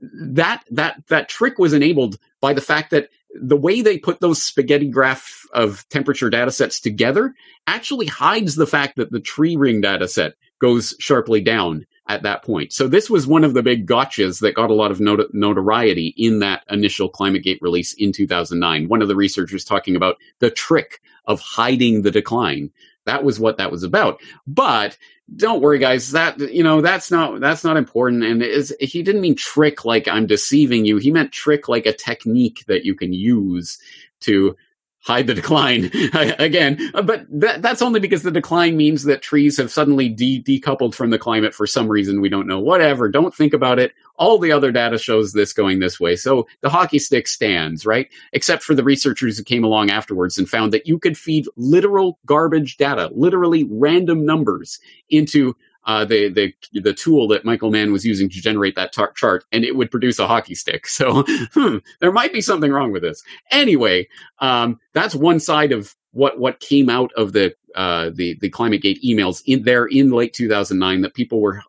[0.00, 4.42] that that that trick was enabled by the fact that the way they put those
[4.42, 7.34] spaghetti graph of temperature data sets together
[7.66, 12.42] actually hides the fact that the tree ring data set goes sharply down at that
[12.42, 12.72] point.
[12.72, 16.14] So this was one of the big gotchas that got a lot of not- notoriety
[16.16, 18.88] in that initial ClimateGate release in 2009.
[18.88, 22.70] One of the researchers talking about the trick of hiding the decline.
[23.04, 24.20] That was what that was about.
[24.46, 24.96] But
[25.36, 26.10] don't worry, guys.
[26.12, 28.24] That you know that's not that's not important.
[28.24, 30.98] And is he didn't mean trick like I'm deceiving you.
[30.98, 33.78] He meant trick like a technique that you can use
[34.20, 34.56] to
[35.04, 35.90] hide the decline
[36.38, 36.78] again.
[36.92, 41.10] But that, that's only because the decline means that trees have suddenly de- decoupled from
[41.10, 42.60] the climate for some reason we don't know.
[42.60, 43.08] Whatever.
[43.08, 43.92] Don't think about it.
[44.16, 46.14] all the other data shows this going this way.
[46.14, 48.08] So the hockey stick stands, right?
[48.32, 52.18] Except for the researchers who came along afterwards and found that you could feed literal
[52.24, 54.78] garbage data, literally random numbers
[55.10, 59.12] into uh, the the the tool that Michael Mann was using to generate that tar-
[59.12, 60.86] chart, and it would produce a hockey stick.
[60.92, 63.24] So hmm, there might be something wrong with this.
[63.50, 64.08] Anyway,
[64.38, 69.02] um, that's one side of what what came out of the uh, the the ClimateGate
[69.02, 71.62] emails in there in late 2009 that people were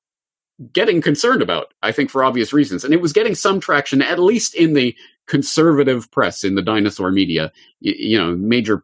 [0.71, 1.73] getting concerned about.
[1.81, 4.95] I think for obvious reasons, and it was getting some traction, at least in the
[5.25, 7.51] conservative press, in the dinosaur media.
[7.79, 8.83] You, you know, major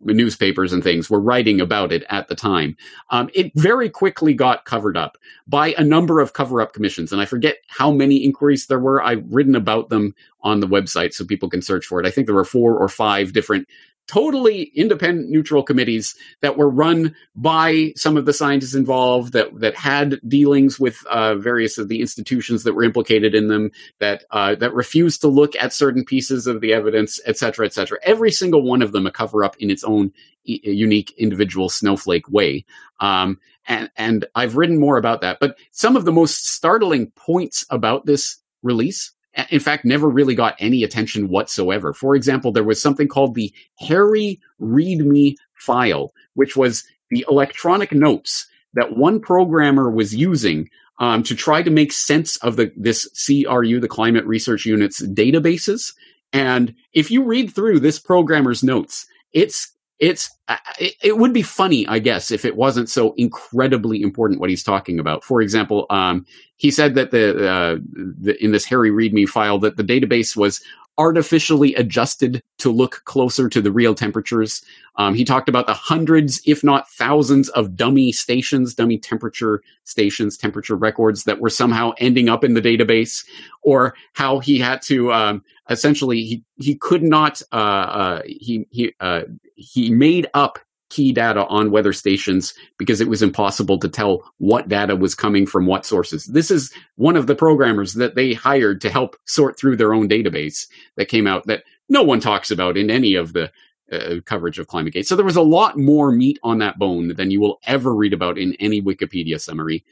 [0.00, 2.76] newspapers and things were writing about it at the time.
[3.10, 7.12] Um, it very quickly got covered up by a number of cover up commissions.
[7.12, 9.02] And I forget how many inquiries there were.
[9.02, 12.06] I've written about them on the website so people can search for it.
[12.06, 13.66] I think there were four or five different
[14.06, 19.76] totally independent neutral committees that were run by some of the scientists involved that that
[19.76, 24.54] had dealings with uh, various of the institutions that were implicated in them that uh,
[24.54, 27.98] that refused to look at certain pieces of the evidence et cetera et cetera.
[28.02, 30.12] Every single one of them a cover up in its own
[30.44, 32.64] e- unique individual snowflake way.
[33.00, 37.66] Um, and and I've written more about that but some of the most startling points
[37.70, 39.12] about this release
[39.50, 41.92] in fact, never really got any attention whatsoever.
[41.92, 48.46] For example, there was something called the Harry README file, which was the electronic notes
[48.74, 50.68] that one programmer was using
[50.98, 55.92] um, to try to make sense of the this CRU, the Climate Research Unit's databases.
[56.32, 60.30] And if you read through this programmer's notes, it's it's
[60.78, 64.98] it, would be funny, I guess, if it wasn't so incredibly important what he's talking
[64.98, 65.24] about.
[65.24, 66.26] For example, um,
[66.56, 70.62] he said that the, uh, the in this Harry README file that the database was
[70.98, 74.62] artificially adjusted to look closer to the real temperatures.
[74.96, 80.36] Um, he talked about the hundreds, if not thousands, of dummy stations, dummy temperature stations,
[80.36, 83.26] temperature records that were somehow ending up in the database,
[83.62, 88.94] or how he had to um, essentially he he could not uh, uh, he he
[89.00, 89.22] uh,
[89.54, 90.58] he made up
[90.88, 95.46] key data on weather stations because it was impossible to tell what data was coming
[95.46, 96.26] from what sources.
[96.26, 100.08] This is one of the programmers that they hired to help sort through their own
[100.08, 100.66] database
[100.96, 103.50] that came out that no one talks about in any of the
[103.92, 105.06] uh, coverage of ClimateGate.
[105.06, 108.12] So there was a lot more meat on that bone than you will ever read
[108.12, 109.84] about in any Wikipedia summary.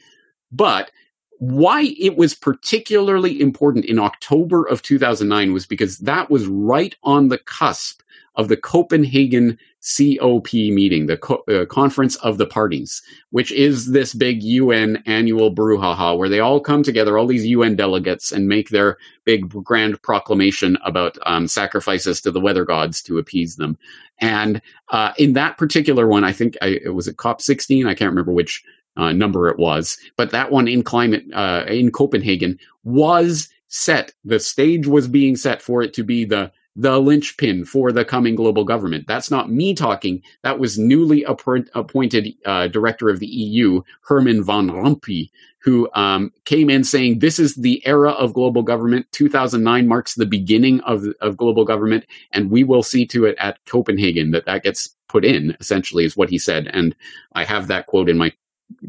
[0.51, 0.91] But
[1.39, 7.27] why it was particularly important in October of 2009 was because that was right on
[7.27, 8.01] the cusp
[8.35, 14.13] of the Copenhagen COP meeting, the Co- uh, Conference of the Parties, which is this
[14.13, 18.69] big UN annual brouhaha where they all come together, all these UN delegates, and make
[18.69, 23.77] their big grand proclamation about um, sacrifices to the weather gods to appease them.
[24.19, 27.85] And uh, in that particular one, I think I, it was at COP 16.
[27.85, 28.63] I can't remember which
[28.97, 34.13] uh, number it was, but that one in climate uh, in Copenhagen was set.
[34.23, 38.35] The stage was being set for it to be the the linchpin for the coming
[38.35, 39.07] global government.
[39.07, 40.21] That's not me talking.
[40.43, 46.69] That was newly appointed uh, director of the EU, Herman van Rompuy, who um, came
[46.69, 49.07] in saying, "This is the era of global government.
[49.13, 53.63] 2009 marks the beginning of of global government, and we will see to it at
[53.65, 56.95] Copenhagen that that gets put in." Essentially, is what he said, and
[57.33, 58.33] I have that quote in my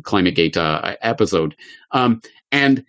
[0.03, 1.55] ClimateGate uh, episode.
[1.93, 2.21] Um,
[2.51, 2.85] and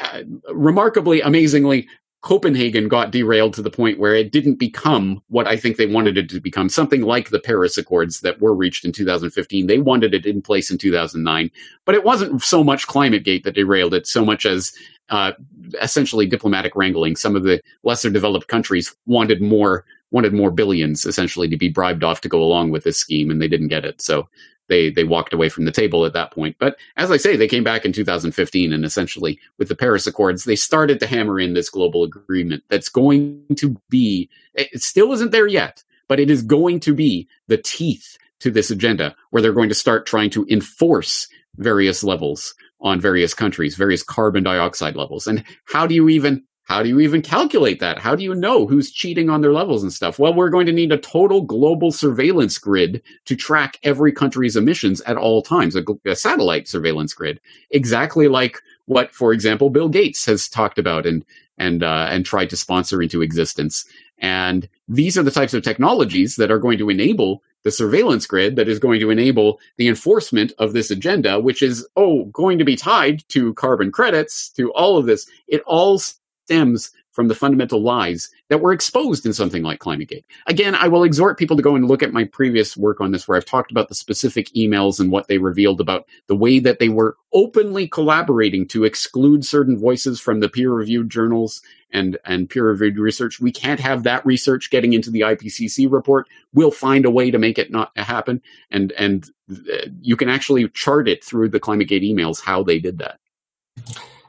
[0.00, 1.88] uh, remarkably, amazingly,
[2.22, 6.16] Copenhagen got derailed to the point where it didn't become what I think they wanted
[6.16, 9.66] it to become, something like the Paris Accords that were reached in 2015.
[9.66, 11.50] They wanted it in place in 2009,
[11.84, 14.72] but it wasn't so much ClimateGate that derailed it, so much as
[15.10, 15.32] uh,
[15.80, 17.16] essentially diplomatic wrangling.
[17.16, 22.04] Some of the lesser developed countries wanted more wanted more billions essentially to be bribed
[22.04, 24.00] off to go along with this scheme, and they didn't get it.
[24.00, 24.28] So
[24.72, 26.56] they they walked away from the table at that point.
[26.58, 30.44] But as I say, they came back in 2015, and essentially with the Paris Accords,
[30.44, 34.28] they started to hammer in this global agreement that's going to be.
[34.54, 38.70] It still isn't there yet, but it is going to be the teeth to this
[38.70, 44.02] agenda, where they're going to start trying to enforce various levels on various countries, various
[44.02, 45.26] carbon dioxide levels.
[45.26, 47.98] And how do you even how do you even calculate that?
[47.98, 50.18] How do you know who's cheating on their levels and stuff?
[50.18, 55.00] Well, we're going to need a total global surveillance grid to track every country's emissions
[55.02, 57.40] at all times, a, a satellite surveillance grid,
[57.70, 61.24] exactly like what, for example, Bill Gates has talked about and
[61.58, 63.84] and uh, and tried to sponsor into existence.
[64.18, 68.56] And these are the types of technologies that are going to enable the surveillance grid
[68.56, 72.64] that is going to enable the enforcement of this agenda, which is, oh, going to
[72.64, 75.28] be tied to carbon credits, to all of this.
[75.46, 76.00] It all
[76.44, 80.24] stems from the fundamental lies that were exposed in something like ClimateGate.
[80.46, 83.28] Again, I will exhort people to go and look at my previous work on this,
[83.28, 86.78] where I've talked about the specific emails and what they revealed about the way that
[86.78, 91.60] they were openly collaborating to exclude certain voices from the peer reviewed journals
[91.92, 93.38] and, and peer reviewed research.
[93.38, 96.26] We can't have that research getting into the IPCC report.
[96.54, 98.40] We'll find a way to make it not happen.
[98.70, 102.98] And, and uh, you can actually chart it through the ClimateGate emails how they did
[102.98, 103.18] that.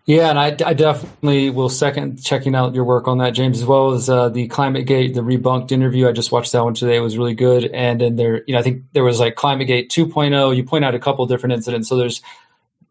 [0.05, 3.65] Yeah, and I, I, definitely will second checking out your work on that, James, as
[3.65, 6.09] well as uh, the ClimateGate, the rebunked interview.
[6.09, 7.65] I just watched that one today; it was really good.
[7.67, 10.57] And then there, you know, I think there was like ClimateGate 2.0.
[10.57, 12.21] You point out a couple different incidents, so there's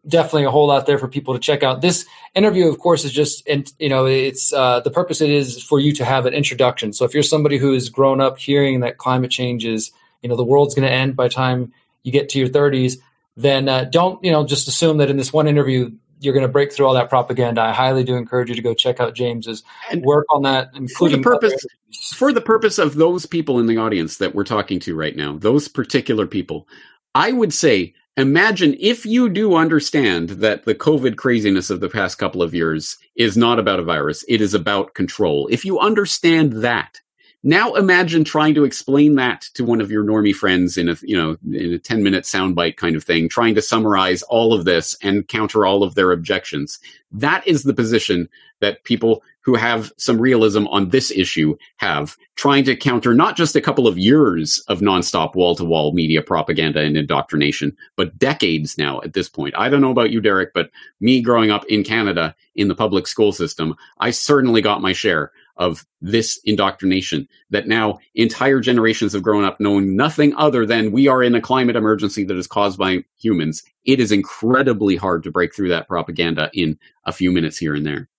[0.07, 1.81] definitely a whole lot there for people to check out.
[1.81, 5.21] This interview, of course, is just, and you know, it's uh, the purpose.
[5.21, 6.93] It is for you to have an introduction.
[6.93, 9.91] So if you're somebody who has grown up hearing that climate change is,
[10.23, 12.97] you know, the world's going to end by time you get to your 30s,
[13.37, 15.91] then uh, don't, you know, just assume that in this one interview
[16.23, 17.61] you're going to break through all that propaganda.
[17.61, 21.21] I highly do encourage you to go check out James's and work on that, including
[21.21, 21.65] for the purpose
[22.13, 25.37] for the purpose of those people in the audience that we're talking to right now,
[25.37, 26.67] those particular people.
[27.15, 32.17] I would say, imagine if you do understand that the COVID craziness of the past
[32.17, 35.47] couple of years is not about a virus; it is about control.
[35.51, 37.01] If you understand that,
[37.43, 41.17] now imagine trying to explain that to one of your normie friends in a you
[41.17, 44.97] know in a 10 minute soundbite kind of thing, trying to summarize all of this
[45.03, 46.79] and counter all of their objections.
[47.11, 48.29] That is the position
[48.61, 53.57] that people who have some realism on this issue have, trying to counter not just
[53.57, 58.77] a couple of years of nonstop wall to wall media propaganda and indoctrination, but decades
[58.77, 59.53] now at this point.
[59.57, 60.71] I don't know about you, Derrick, but
[61.01, 65.33] me growing up in Canada in the public school system, I certainly got my share
[65.57, 71.07] of this indoctrination that now entire generations have grown up knowing nothing other than we
[71.07, 73.63] are in a climate emergency that is caused by humans.
[73.85, 77.85] It is incredibly hard to break through that propaganda in a few minutes here and
[77.85, 78.09] there.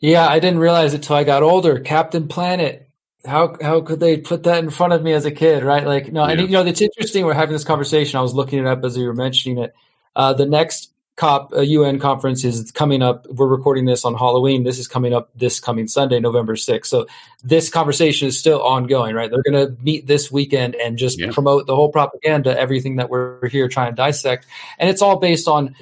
[0.00, 1.80] Yeah, I didn't realize it till I got older.
[1.80, 2.84] Captain Planet.
[3.24, 5.84] How how could they put that in front of me as a kid, right?
[5.84, 6.32] Like no, yeah.
[6.32, 7.26] and you know it's interesting.
[7.26, 8.16] We're having this conversation.
[8.16, 9.74] I was looking it up as you were mentioning it.
[10.14, 13.26] Uh, the next COP uh, a UN conference is coming up.
[13.26, 14.62] We're recording this on Halloween.
[14.62, 16.86] This is coming up this coming Sunday, November 6th.
[16.86, 17.06] So
[17.42, 19.30] this conversation is still ongoing, right?
[19.30, 21.32] They're going to meet this weekend and just yeah.
[21.32, 24.46] promote the whole propaganda, everything that we're here trying to dissect.
[24.78, 25.74] And it's all based on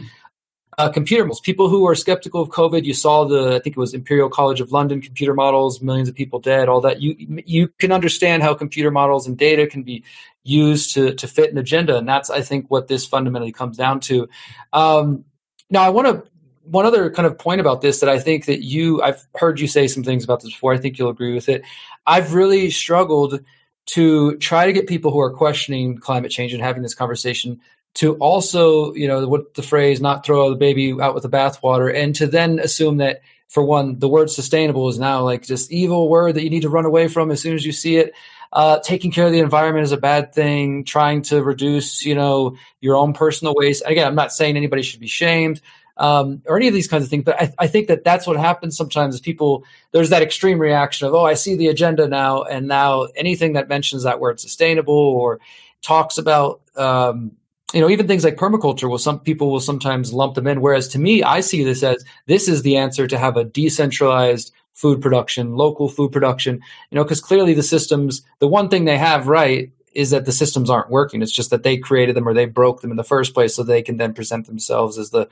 [0.78, 1.40] uh, computer models.
[1.40, 4.60] People who are skeptical of COVID, you saw the, I think it was Imperial College
[4.60, 7.00] of London computer models, millions of people dead, all that.
[7.00, 7.16] You
[7.46, 10.04] you can understand how computer models and data can be
[10.44, 14.00] used to to fit an agenda, and that's I think what this fundamentally comes down
[14.00, 14.28] to.
[14.72, 15.24] Um,
[15.70, 16.30] now, I want to
[16.64, 19.68] one other kind of point about this that I think that you I've heard you
[19.68, 20.74] say some things about this before.
[20.74, 21.62] I think you'll agree with it.
[22.06, 23.40] I've really struggled
[23.86, 27.60] to try to get people who are questioning climate change and having this conversation
[27.96, 31.94] to also, you know, what the phrase not throw the baby out with the bathwater
[31.94, 36.08] and to then assume that for one, the word sustainable is now like this evil
[36.08, 38.12] word that you need to run away from as soon as you see it.
[38.52, 40.84] Uh, taking care of the environment is a bad thing.
[40.84, 43.82] Trying to reduce, you know, your own personal waste.
[43.86, 45.60] Again, I'm not saying anybody should be shamed
[45.96, 48.36] um, or any of these kinds of things, but I, I think that that's what
[48.36, 49.18] happens sometimes.
[49.20, 53.54] People there's that extreme reaction of, oh, I see the agenda now, and now anything
[53.54, 55.40] that mentions that word sustainable or
[55.80, 57.32] talks about um,
[57.74, 60.60] you know, even things like permaculture will some people will sometimes lump them in.
[60.60, 64.52] Whereas to me, I see this as this is the answer to have a decentralized
[64.72, 66.60] food production, local food production,
[66.90, 70.32] you know, because clearly the systems, the one thing they have right is that the
[70.32, 71.22] systems aren't working.
[71.22, 73.62] It's just that they created them or they broke them in the first place so
[73.62, 75.28] they can then present themselves as the,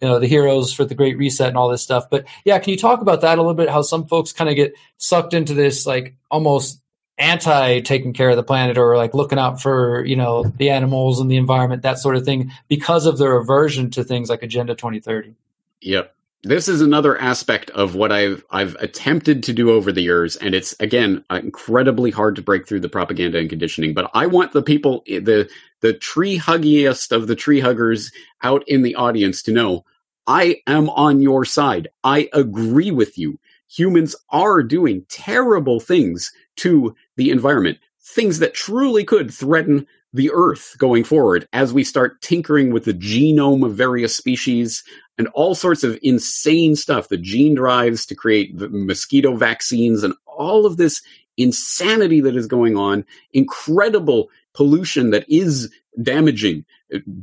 [0.00, 2.08] you know, the heroes for the great reset and all this stuff.
[2.08, 3.68] But yeah, can you talk about that a little bit?
[3.68, 6.80] How some folks kind of get sucked into this like almost
[7.18, 11.20] anti taking care of the planet or like looking out for you know the animals
[11.20, 14.74] and the environment that sort of thing because of their aversion to things like agenda
[14.74, 15.34] 2030
[15.80, 20.36] yep this is another aspect of what I've I've attempted to do over the years,
[20.36, 23.94] and it's again incredibly hard to break through the propaganda and conditioning.
[23.94, 25.50] But I want the people, the
[25.80, 28.12] the tree huggiest of the tree huggers
[28.42, 29.84] out in the audience to know
[30.26, 31.88] I am on your side.
[32.04, 33.38] I agree with you.
[33.68, 40.76] Humans are doing terrible things to the environment, things that truly could threaten the earth
[40.78, 44.82] going forward as we start tinkering with the genome of various species
[45.18, 50.14] and all sorts of insane stuff, the gene drives to create the mosquito vaccines and
[50.26, 51.02] all of this
[51.36, 56.64] insanity that is going on, incredible pollution that is damaging,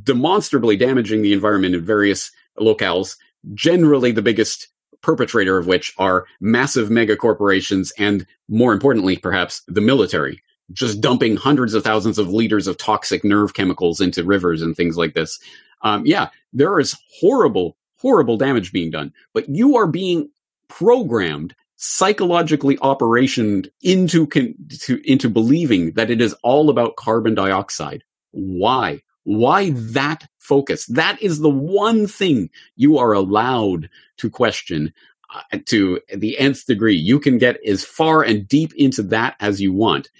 [0.02, 3.16] demonstrably damaging the environment in various locales.
[3.54, 4.68] Generally, the biggest
[5.04, 10.42] perpetrator of which are massive mega corporations and, more importantly, perhaps the military,
[10.72, 14.96] just dumping hundreds of thousands of liters of toxic nerve chemicals into rivers and things
[14.96, 15.38] like this.
[15.82, 20.30] Um, yeah, there is horrible, horrible damage being done, but you are being
[20.68, 28.02] programmed psychologically operationed into con- to, into believing that it is all about carbon dioxide.
[28.30, 29.02] Why?
[29.24, 30.86] Why that focus?
[30.86, 34.92] That is the one thing you are allowed to question
[35.34, 36.96] uh, to the nth degree.
[36.96, 40.10] You can get as far and deep into that as you want.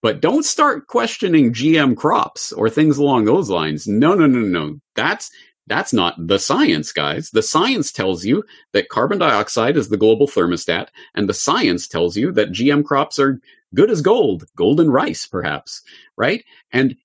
[0.00, 3.88] But don't start questioning GM crops or things along those lines.
[3.88, 4.80] No, no, no, no.
[4.94, 5.30] That's
[5.66, 7.30] that's not the science, guys.
[7.30, 8.42] The science tells you
[8.72, 13.18] that carbon dioxide is the global thermostat, and the science tells you that GM crops
[13.18, 13.40] are
[13.74, 15.82] good as gold, golden rice, perhaps,
[16.16, 16.42] right?
[16.72, 16.96] And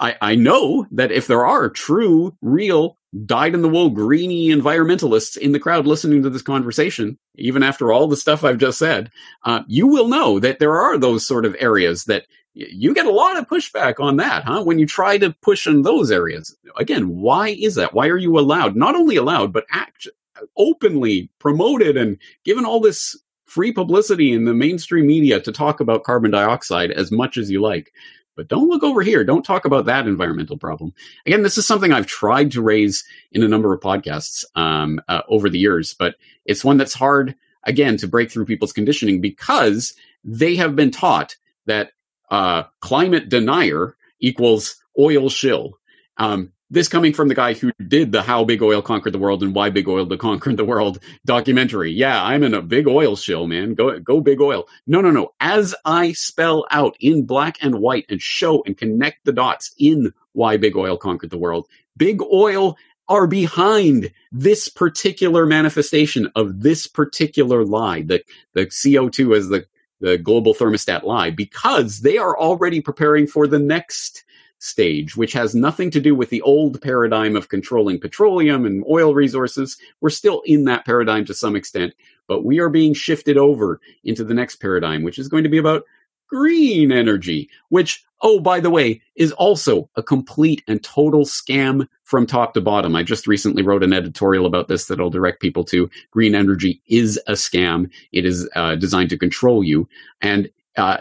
[0.00, 5.36] I, I know that if there are true, real, dyed in the wool, greeny environmentalists
[5.36, 9.10] in the crowd listening to this conversation, even after all the stuff I've just said,
[9.44, 13.10] uh, you will know that there are those sort of areas that you get a
[13.10, 14.62] lot of pushback on that, huh?
[14.62, 16.56] When you try to push in those areas.
[16.76, 17.94] Again, why is that?
[17.94, 20.08] Why are you allowed, not only allowed, but act
[20.56, 26.04] openly promoted and given all this free publicity in the mainstream media to talk about
[26.04, 27.92] carbon dioxide as much as you like?
[28.36, 29.24] But don't look over here.
[29.24, 30.92] Don't talk about that environmental problem.
[31.26, 35.22] Again, this is something I've tried to raise in a number of podcasts um, uh,
[35.28, 39.94] over the years, but it's one that's hard, again, to break through people's conditioning because
[40.24, 41.92] they have been taught that
[42.30, 45.78] uh, climate denier equals oil shill.
[46.16, 49.42] Um, this coming from the guy who did the How Big Oil Conquered the World
[49.42, 51.92] and Why Big Oil Conquered the World documentary.
[51.92, 53.74] Yeah, I'm in a big oil shill, man.
[53.74, 54.66] Go, go big oil.
[54.86, 55.34] No, no, no.
[55.40, 60.12] As I spell out in black and white and show and connect the dots in
[60.32, 62.76] Why Big Oil Conquered the World, big oil
[63.08, 68.02] are behind this particular manifestation of this particular lie.
[68.02, 69.66] The, the CO2 as the,
[70.00, 74.24] the global thermostat lie because they are already preparing for the next
[74.58, 79.14] stage, which has nothing to do with the old paradigm of controlling petroleum and oil
[79.14, 79.76] resources.
[80.00, 81.94] We're still in that paradigm to some extent,
[82.26, 85.58] but we are being shifted over into the next paradigm, which is going to be
[85.58, 85.84] about
[86.28, 92.26] green energy, which, oh, by the way, is also a complete and total scam from
[92.26, 92.96] top to bottom.
[92.96, 95.88] I just recently wrote an editorial about this that I'll direct people to.
[96.10, 97.90] Green energy is a scam.
[98.12, 99.88] It is uh, designed to control you.
[100.22, 100.98] And uh,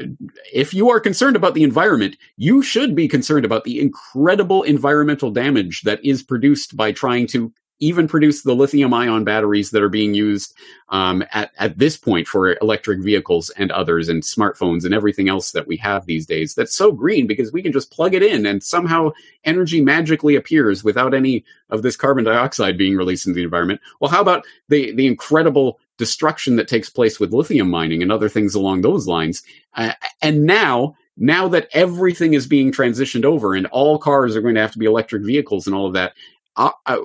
[0.53, 5.31] if you are concerned about the environment, you should be concerned about the incredible environmental
[5.31, 9.89] damage that is produced by trying to even produce the lithium ion batteries that are
[9.89, 10.55] being used
[10.89, 15.51] um, at, at this point for electric vehicles and others and smartphones and everything else
[15.51, 16.55] that we have these days.
[16.55, 19.11] That's so green because we can just plug it in and somehow
[19.43, 23.81] energy magically appears without any of this carbon dioxide being released into the environment.
[23.99, 28.29] Well, how about the, the incredible destruction that takes place with lithium mining and other
[28.29, 29.43] things along those lines.
[29.75, 34.55] Uh, and now, now that everything is being transitioned over and all cars are going
[34.55, 36.13] to have to be electric vehicles and all of that,
[36.55, 36.97] uh, uh,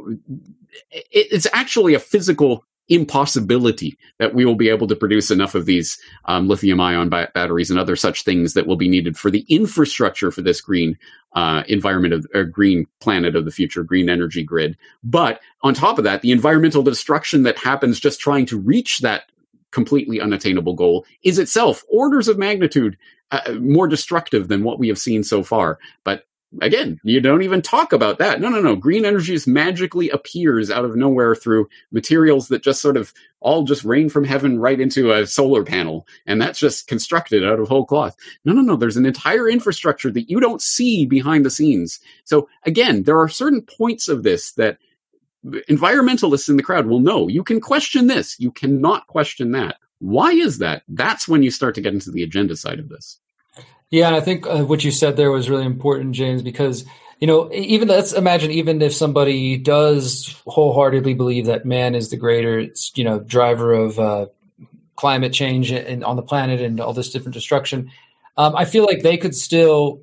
[0.91, 5.99] it's actually a physical impossibility that we will be able to produce enough of these
[6.25, 9.45] um, lithium ion ba- batteries and other such things that will be needed for the
[9.49, 10.99] infrastructure for this green
[11.35, 14.77] uh, environment of a green planet of the future, green energy grid.
[15.05, 19.25] But on top of that, the environmental destruction that happens just trying to reach that
[19.71, 22.97] completely unattainable goal is itself orders of magnitude
[23.31, 25.79] uh, more destructive than what we have seen so far.
[26.05, 26.25] But
[26.61, 28.41] again, you don't even talk about that.
[28.41, 28.77] No, no, no.
[28.77, 33.65] Green energy just magically appears out of nowhere through materials that just sort of all
[33.65, 36.07] just rain from heaven right into a solar panel.
[36.27, 38.17] And that's just constructed out of whole cloth.
[38.45, 38.77] No, no, no.
[38.77, 42.01] There's an entire infrastructure that you don't see behind the scenes.
[42.25, 44.79] So again, there are certain points of this that
[45.45, 47.29] environmentalists in the crowd will know.
[47.29, 48.39] You can question this.
[48.41, 49.77] You cannot question that.
[50.01, 50.83] Why is that?
[50.89, 53.19] That's when you start to get into the agenda side of this.
[53.91, 56.85] Yeah, and I think uh, what you said there was really important, James, because
[57.21, 62.17] you know, even let's imagine even if somebody does wholeheartedly believe that man is the
[62.17, 64.27] greater, you know, driver of uh,
[64.95, 67.91] climate change and on the planet and all this different destruction,
[68.37, 70.03] um, I feel like they could still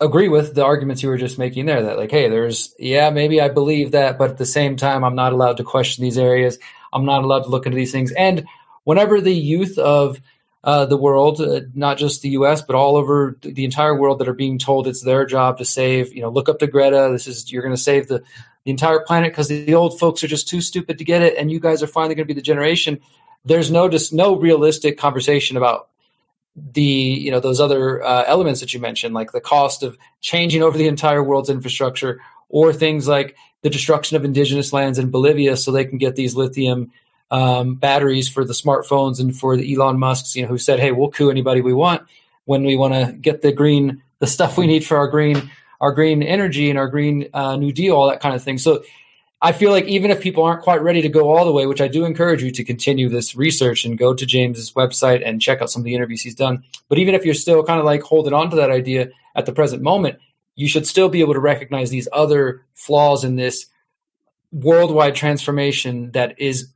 [0.00, 1.82] agree with the arguments you were just making there.
[1.82, 5.14] That like, hey, there's yeah, maybe I believe that, but at the same time, I'm
[5.16, 6.58] not allowed to question these areas.
[6.94, 8.12] I'm not allowed to look into these things.
[8.12, 8.46] And
[8.84, 10.18] whenever the youth of
[10.66, 14.28] uh, the world, uh, not just the U.S., but all over the entire world that
[14.28, 16.12] are being told it's their job to save.
[16.12, 17.08] You know, look up to Greta.
[17.12, 18.22] This is you're going to save the
[18.64, 21.52] the entire planet because the, old folks are just too stupid to get it, and
[21.52, 22.98] you guys are finally going to be the generation.
[23.44, 25.88] There's no just no realistic conversation about
[26.56, 30.64] the you know those other uh, elements that you mentioned, like the cost of changing
[30.64, 35.56] over the entire world's infrastructure, or things like the destruction of indigenous lands in Bolivia
[35.56, 36.90] so they can get these lithium
[37.30, 40.92] um, batteries for the smartphones and for the Elon Musk's, you know, who said, "Hey,
[40.92, 42.02] we'll coup anybody we want
[42.44, 45.50] when we want to get the green, the stuff we need for our green,
[45.80, 48.82] our green energy and our green uh, New Deal, all that kind of thing." So,
[49.42, 51.82] I feel like even if people aren't quite ready to go all the way, which
[51.82, 55.60] I do encourage you to continue this research and go to James's website and check
[55.60, 56.64] out some of the interviews he's done.
[56.88, 59.52] But even if you're still kind of like holding on to that idea at the
[59.52, 60.18] present moment,
[60.54, 63.66] you should still be able to recognize these other flaws in this
[64.52, 66.68] worldwide transformation that is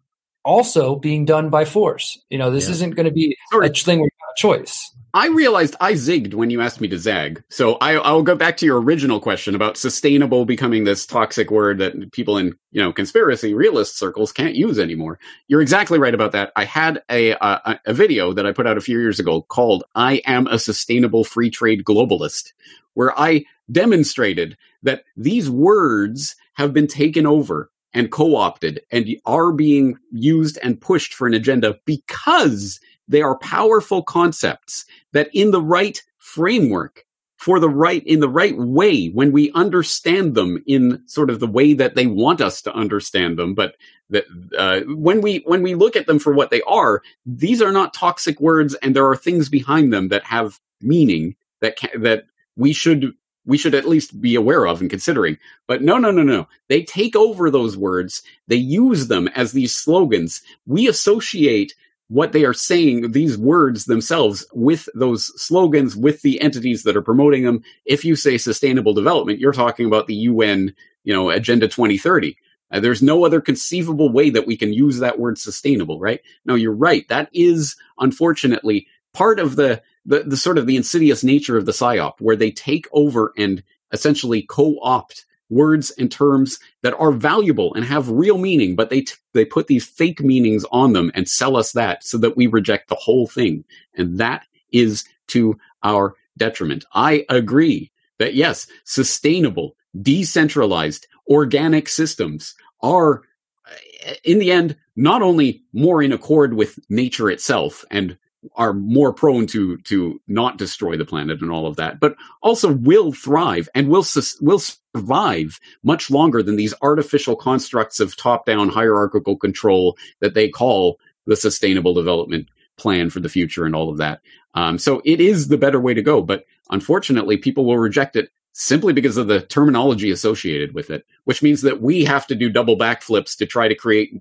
[0.44, 2.18] also being done by force.
[2.30, 2.72] You know, this yeah.
[2.72, 3.68] isn't going to be Sorry.
[3.68, 4.94] a thing where you have a choice.
[5.12, 7.42] I realized I zigged when you asked me to zag.
[7.48, 11.78] So I, I'll go back to your original question about sustainable becoming this toxic word
[11.78, 15.18] that people in you know conspiracy realist circles can't use anymore.
[15.48, 16.52] You're exactly right about that.
[16.54, 19.82] I had a, a a video that I put out a few years ago called
[19.96, 22.52] "I Am a Sustainable Free Trade Globalist,"
[22.94, 29.98] where I demonstrated that these words have been taken over and co-opted and are being
[30.12, 36.02] used and pushed for an agenda because they are powerful concepts that in the right
[36.18, 37.04] framework
[37.36, 41.46] for the right in the right way when we understand them in sort of the
[41.46, 43.76] way that they want us to understand them but
[44.10, 44.24] that
[44.58, 47.94] uh, when we when we look at them for what they are these are not
[47.94, 52.24] toxic words and there are things behind them that have meaning that can, that
[52.56, 53.14] we should
[53.44, 55.38] we should at least be aware of and considering.
[55.66, 56.48] But no, no, no, no.
[56.68, 58.22] They take over those words.
[58.48, 60.42] They use them as these slogans.
[60.66, 61.74] We associate
[62.08, 67.02] what they are saying, these words themselves, with those slogans, with the entities that are
[67.02, 67.62] promoting them.
[67.84, 70.74] If you say sustainable development, you're talking about the UN,
[71.04, 72.36] you know, Agenda 2030.
[72.72, 76.20] Uh, there's no other conceivable way that we can use that word sustainable, right?
[76.44, 77.06] No, you're right.
[77.08, 81.72] That is unfortunately part of the, the, the sort of the insidious nature of the
[81.72, 87.84] psyop, where they take over and essentially co-opt words and terms that are valuable and
[87.84, 91.56] have real meaning, but they t- they put these fake meanings on them and sell
[91.56, 96.84] us that so that we reject the whole thing, and that is to our detriment.
[96.94, 103.22] I agree that yes, sustainable, decentralized, organic systems are
[103.66, 108.16] uh, in the end not only more in accord with nature itself and
[108.56, 112.72] are more prone to to not destroy the planet and all of that, but also
[112.72, 114.04] will thrive and will
[114.40, 120.48] will survive much longer than these artificial constructs of top down hierarchical control that they
[120.48, 124.20] call the Sustainable Development Plan for the future and all of that.
[124.54, 128.30] Um, so it is the better way to go, but unfortunately, people will reject it
[128.52, 132.48] simply because of the terminology associated with it, which means that we have to do
[132.48, 134.20] double backflips to try to create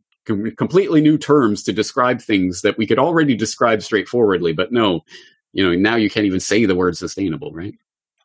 [0.56, 4.54] completely new terms to describe things that we could already describe straightforwardly.
[4.54, 5.02] But no,
[5.54, 7.76] you know, now you can't even say the word sustainable, right?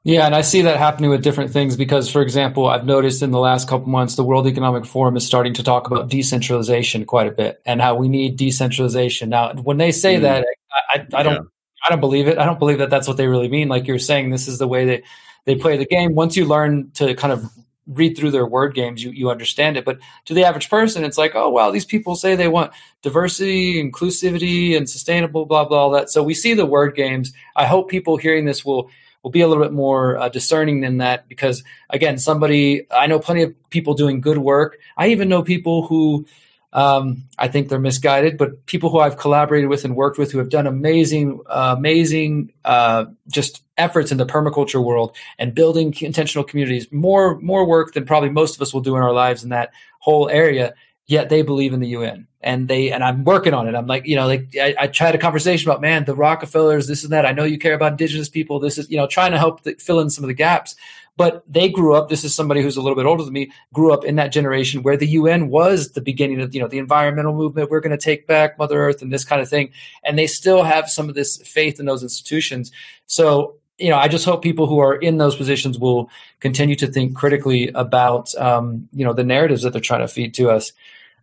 [0.07, 3.31] Yeah, and I see that happening with different things because, for example, I've noticed in
[3.31, 7.27] the last couple months the World Economic Forum is starting to talk about decentralization quite
[7.27, 9.31] a bit and how we need decentralization.
[9.31, 10.23] Now, when they say mm.
[10.23, 11.41] that, I, I, I don't, yeah.
[11.87, 12.37] I don't believe it.
[12.37, 13.69] I don't believe that that's what they really mean.
[13.69, 15.03] Like you're saying, this is the way that
[15.47, 16.15] they play the game.
[16.15, 17.51] Once you learn to kind of
[17.87, 19.85] read through their word games, you, you understand it.
[19.85, 22.73] But to the average person, it's like, oh, wow, these people say they want
[23.03, 26.11] diversity, inclusivity, and sustainable, blah, blah, all that.
[26.11, 27.33] So we see the word games.
[27.57, 28.91] I hope people hearing this will
[29.23, 33.19] will be a little bit more uh, discerning than that because again somebody i know
[33.19, 36.27] plenty of people doing good work i even know people who
[36.75, 40.39] um, I think they're misguided, but people who I've collaborated with and worked with who
[40.39, 46.45] have done amazing, uh, amazing, uh, just efforts in the permaculture world and building intentional
[46.45, 49.51] communities, more, more work than probably most of us will do in our lives in
[49.51, 50.75] that whole area.
[51.07, 53.75] Yet they believe in the UN and they, and I'm working on it.
[53.75, 57.05] I'm like, you know, like I, I tried a conversation about, man, the Rockefellers, this
[57.05, 57.27] and that.
[57.27, 58.59] I know you care about indigenous people.
[58.59, 60.77] This is, you know, trying to help fill in some of the gaps
[61.17, 62.09] but they grew up.
[62.09, 63.53] This is somebody who's a little bit older than me.
[63.73, 66.79] Grew up in that generation where the UN was the beginning of you know the
[66.79, 67.71] environmental movement.
[67.71, 69.71] We're going to take back Mother Earth and this kind of thing,
[70.03, 72.73] and they still have some of this faith in those institutions.
[73.07, 76.09] So you know, I just hope people who are in those positions will
[76.41, 80.35] continue to think critically about um, you know the narratives that they're trying to feed
[80.35, 80.73] to us.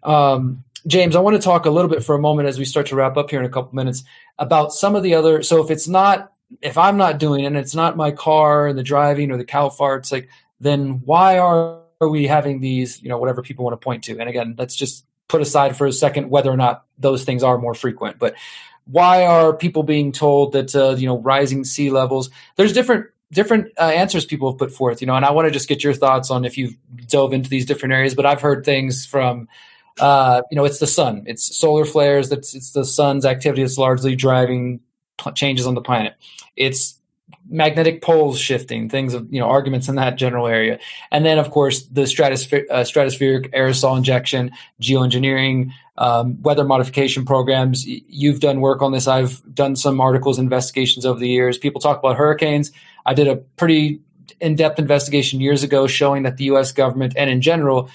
[0.03, 2.87] Um, James, I want to talk a little bit for a moment as we start
[2.87, 4.03] to wrap up here in a couple minutes
[4.39, 5.43] about some of the other.
[5.43, 8.77] So if it's not if I'm not doing it and it's not my car and
[8.77, 10.29] the driving or the cow farts, like
[10.59, 14.19] then why are, we having these, you know, whatever people want to point to?
[14.19, 17.59] And again, let's just put aside for a second whether or not those things are
[17.59, 18.17] more frequent.
[18.17, 18.33] But
[18.85, 22.31] why are people being told that uh, you know rising sea levels?
[22.55, 25.51] There's different different uh, answers people have put forth, you know, and I want to
[25.51, 26.75] just get your thoughts on if you've
[27.07, 28.15] dove into these different areas.
[28.15, 29.47] But I've heard things from
[29.99, 33.77] uh, you know, it's the sun, it's solar flares, that's it's the sun's activity that's
[33.77, 34.79] largely driving
[35.35, 36.15] changes on the planet.
[36.55, 36.97] It's
[37.49, 40.79] magnetic poles shifting, things of you know arguments in that general area,
[41.11, 44.51] and then of course the stratospher- uh, stratospheric aerosol injection,
[44.81, 47.85] geoengineering, um, weather modification programs.
[47.85, 49.07] You've done work on this.
[49.07, 51.57] I've done some articles, investigations over the years.
[51.57, 52.71] People talk about hurricanes.
[53.05, 53.99] I did a pretty
[54.39, 56.71] in-depth investigation years ago showing that the U.S.
[56.71, 57.89] government and in general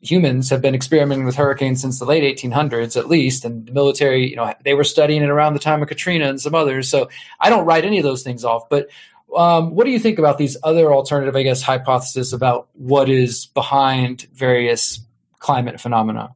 [0.00, 4.30] humans have been experimenting with hurricanes since the late 1800s at least and the military
[4.30, 7.08] you know they were studying it around the time of katrina and some others so
[7.38, 8.88] i don't write any of those things off but
[9.36, 13.46] um, what do you think about these other alternative i guess hypotheses about what is
[13.46, 15.00] behind various
[15.40, 16.34] climate phenomena?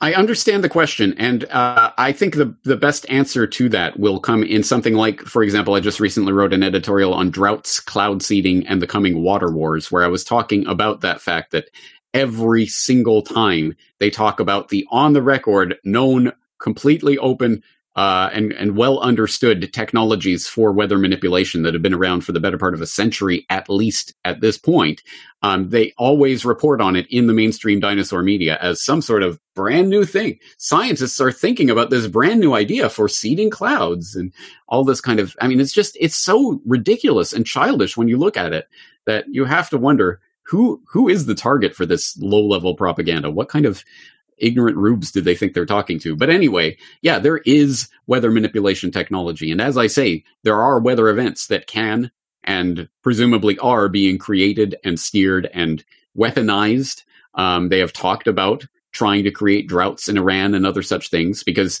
[0.00, 4.18] I understand the question, and uh, I think the the best answer to that will
[4.18, 8.20] come in something like, for example, I just recently wrote an editorial on droughts, cloud
[8.20, 11.70] seeding, and the coming water wars, where I was talking about that fact that
[12.14, 17.62] every single time they talk about the on the record, known, completely open
[17.94, 22.40] uh, and and well understood technologies for weather manipulation that have been around for the
[22.40, 25.02] better part of a century, at least at this point.
[25.42, 29.38] Um, they always report on it in the mainstream dinosaur media as some sort of
[29.54, 30.38] brand new thing.
[30.56, 34.32] Scientists are thinking about this brand new idea for seeding clouds and
[34.68, 35.36] all this kind of.
[35.40, 38.68] I mean, it's just it's so ridiculous and childish when you look at it
[39.04, 43.30] that you have to wonder who who is the target for this low level propaganda.
[43.30, 43.84] What kind of
[44.38, 46.16] ignorant rubes did they think they're talking to?
[46.16, 49.50] But anyway, yeah, there is weather manipulation technology.
[49.50, 52.10] And as I say, there are weather events that can
[52.44, 55.84] and presumably are being created and steered and
[56.18, 57.04] weaponized.
[57.34, 61.42] Um, they have talked about trying to create droughts in Iran and other such things
[61.42, 61.80] because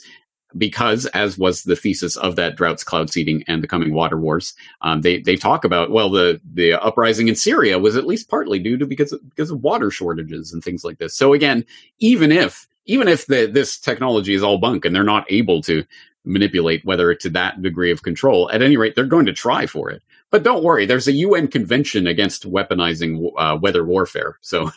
[0.56, 4.54] because, as was the thesis of that droughts, cloud seeding, and the coming water wars,
[4.82, 8.58] um, they they talk about well the the uprising in Syria was at least partly
[8.58, 11.14] due to because of, because of water shortages and things like this.
[11.14, 11.64] So again,
[11.98, 15.84] even if even if the, this technology is all bunk and they're not able to
[16.24, 19.90] manipulate whether to that degree of control, at any rate, they're going to try for
[19.90, 20.02] it.
[20.30, 24.38] But don't worry, there's a UN convention against weaponizing uh, weather warfare.
[24.40, 24.70] So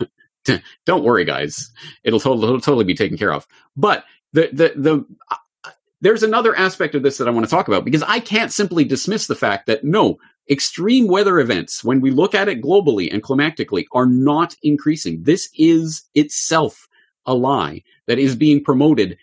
[0.85, 1.71] don't worry, guys,
[2.03, 3.47] it'll totally, it'll totally be taken care of.
[3.75, 5.05] But the the the
[6.05, 8.83] there's another aspect of this that I want to talk about because I can't simply
[8.83, 13.23] dismiss the fact that no, extreme weather events, when we look at it globally and
[13.23, 15.23] climatically, are not increasing.
[15.23, 16.87] This is itself
[17.25, 19.17] a lie that is being promoted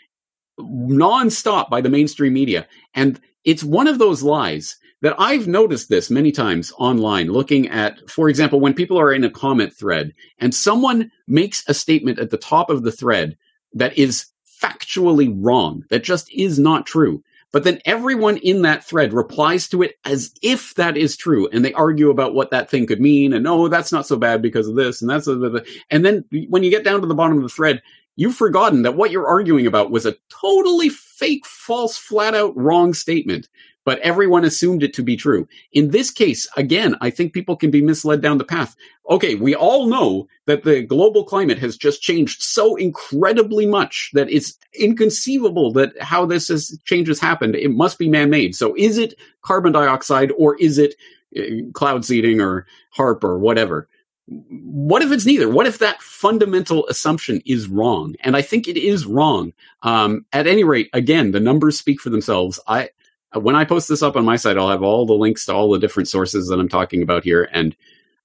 [0.58, 2.66] nonstop by the mainstream media.
[2.94, 8.10] And it's one of those lies that I've noticed this many times online, looking at,
[8.10, 12.30] for example, when people are in a comment thread and someone makes a statement at
[12.30, 13.36] the top of the thread
[13.72, 14.31] that is
[14.62, 15.84] factually wrong.
[15.90, 17.22] That just is not true.
[17.52, 21.48] But then everyone in that thread replies to it as if that is true.
[21.52, 23.34] And they argue about what that thing could mean.
[23.34, 25.02] And oh, that's not so bad because of this.
[25.02, 27.82] And that's, and then when you get down to the bottom of the thread,
[28.16, 32.94] you've forgotten that what you're arguing about was a totally fake, false, flat out wrong
[32.94, 33.48] statement
[33.84, 35.48] but everyone assumed it to be true.
[35.72, 38.76] In this case, again, I think people can be misled down the path.
[39.10, 44.30] Okay, we all know that the global climate has just changed so incredibly much that
[44.30, 47.56] it's inconceivable that how this has, change has happened.
[47.56, 48.54] It must be man-made.
[48.54, 50.94] So is it carbon dioxide or is it
[51.36, 52.66] uh, cloud seeding or
[52.96, 53.88] HAARP or whatever?
[54.26, 55.48] What if it's neither?
[55.48, 58.14] What if that fundamental assumption is wrong?
[58.20, 59.52] And I think it is wrong.
[59.82, 62.60] Um, at any rate, again, the numbers speak for themselves.
[62.68, 62.90] I,
[63.34, 65.70] when I post this up on my site, I'll have all the links to all
[65.70, 67.48] the different sources that I'm talking about here.
[67.52, 67.76] And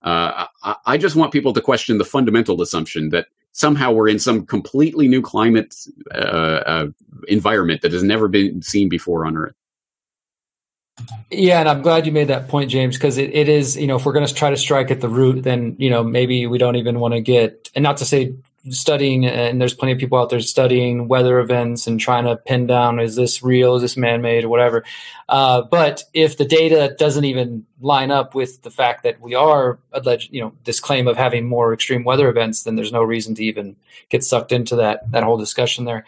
[0.03, 4.19] uh, I, I, just want people to question the fundamental assumption that somehow we're in
[4.19, 5.75] some completely new climate
[6.13, 6.87] uh, uh,
[7.27, 9.55] environment that has never been seen before on Earth.
[11.29, 13.97] Yeah, and I'm glad you made that point, James, because it, it is, you know,
[13.97, 16.57] if we're going to try to strike at the root, then, you know, maybe we
[16.57, 18.33] don't even want to get, and not to say
[18.70, 22.65] studying, and there's plenty of people out there studying weather events and trying to pin
[22.65, 24.84] down is this real, is this man made, or whatever.
[25.30, 29.78] Uh, but if the data doesn't even line up with the fact that we are
[29.91, 33.36] alleged, you know, this claim of having more extreme weather events, then there's no reason
[33.36, 33.75] to even
[34.09, 36.03] get sucked into that that whole discussion there.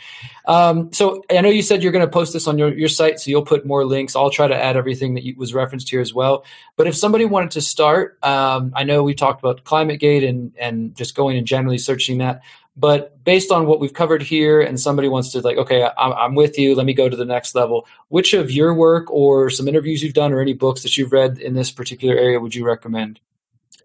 [0.45, 3.19] Um, so I know you said you're going to post this on your, your site,
[3.19, 4.15] so you'll put more links.
[4.15, 6.43] I'll try to add everything that you, was referenced here as well.
[6.75, 10.95] But if somebody wanted to start, um, I know we talked about ClimateGate and and
[10.95, 12.41] just going and generally searching that.
[12.79, 16.35] But based on what we've covered here, and somebody wants to like, okay, I'm, I'm,
[16.35, 16.75] with you.
[16.75, 17.85] Let me go to the next level.
[18.07, 21.39] Which of your work or some interviews you've done or any books that you've read
[21.39, 23.19] in this particular area would you recommend?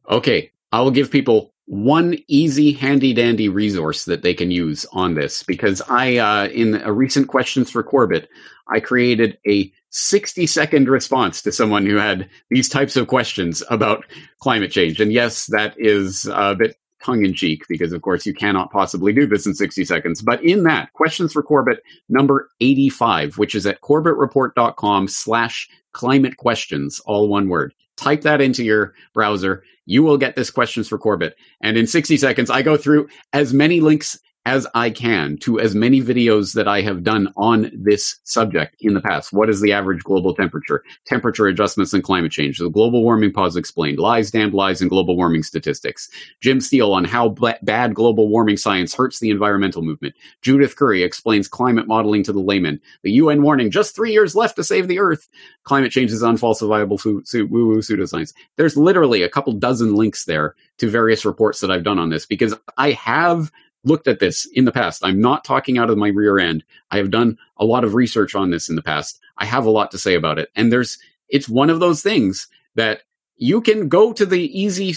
[0.09, 5.15] Okay, I will give people one easy, handy dandy resource that they can use on
[5.15, 8.29] this because I, uh, in a recent questions for Corbett,
[8.69, 14.05] I created a 60 second response to someone who had these types of questions about
[14.39, 15.01] climate change.
[15.01, 19.13] And yes, that is a bit tongue in cheek because, of course, you cannot possibly
[19.13, 20.23] do this in 60 seconds.
[20.23, 27.01] But in that, questions for Corbett number 85, which is at corbettreport.com slash climate questions,
[27.01, 27.75] all one word.
[27.97, 29.63] Type that into your browser.
[29.87, 31.37] You will get this questions for Corbett.
[31.61, 35.75] And in 60 seconds, I go through as many links as I can to as
[35.75, 39.33] many videos that I have done on this subject in the past.
[39.33, 40.85] What is the average global temperature?
[41.07, 42.59] Temperature adjustments and climate change.
[42.59, 43.99] The global warming pause explained.
[43.99, 46.11] Lies, damned lies, and global warming statistics.
[46.41, 50.15] Jim Steele on how b- bad global warming science hurts the environmental movement.
[50.43, 52.81] Judith Curry explains climate modeling to the layman.
[53.03, 55.27] The UN warning, just three years left to save the earth.
[55.63, 58.35] Climate change is unfalsifiable fu- su- woo-woo pseudoscience.
[58.57, 62.27] There's literally a couple dozen links there to various reports that I've done on this
[62.27, 63.51] because I have
[63.85, 65.05] looked at this in the past.
[65.05, 66.65] I'm not talking out of my rear end.
[66.91, 69.21] I have done a lot of research on this in the past.
[69.37, 70.51] I have a lot to say about it.
[70.55, 73.03] And there's, it's one of those things that
[73.37, 74.95] you can go to the easy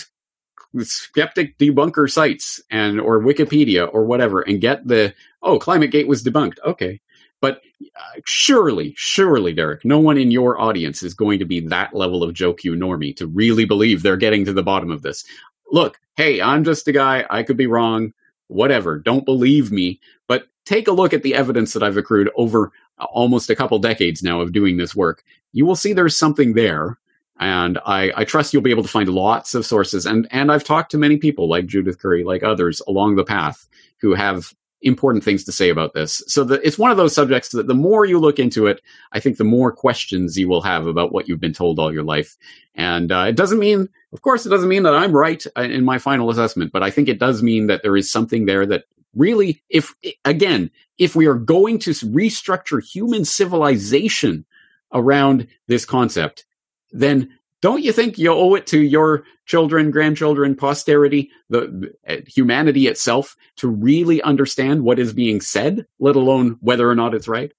[0.80, 6.60] skeptic debunker sites and, or Wikipedia or whatever and get the, oh, ClimateGate was debunked.
[6.66, 7.02] Okay.
[7.40, 7.62] But
[7.96, 12.24] uh, surely, surely, Derrick, no one in your audience is going to be that level
[12.24, 15.24] of Joe Q normie to really believe they're getting to the bottom of this.
[15.72, 17.26] Look, hey, I'm just a guy.
[17.30, 18.14] I could be wrong
[18.48, 18.98] whatever.
[18.98, 23.06] Don't believe me, but take a look at the evidence that I've accrued over uh,
[23.06, 25.24] almost a couple decades now of doing this work.
[25.52, 27.00] You will see there's something there.
[27.39, 30.08] And I, I trust you'll be able to find lots of sources.
[30.08, 33.68] And, and I've talked to many people like Judith Curry, like others along the path
[34.02, 36.24] who have important things to say about this.
[36.28, 39.20] So the, it's one of those subjects that the more you look into it, I
[39.20, 42.38] think the more questions you will have about what you've been told all your life.
[42.76, 45.84] And uh, it doesn't mean, of course, it doesn't mean that I'm right uh, in
[45.84, 48.84] my final assessment, but I think it does mean that there is something there that
[49.16, 54.46] really, if again, if we are going to restructure human civilization
[54.94, 56.46] around this concept,
[56.92, 57.32] then
[57.68, 63.36] don't you think you owe it to your children, grandchildren, posterity, the uh, humanity itself
[63.57, 67.51] to really understand what is being said, let alone whether or not it's right?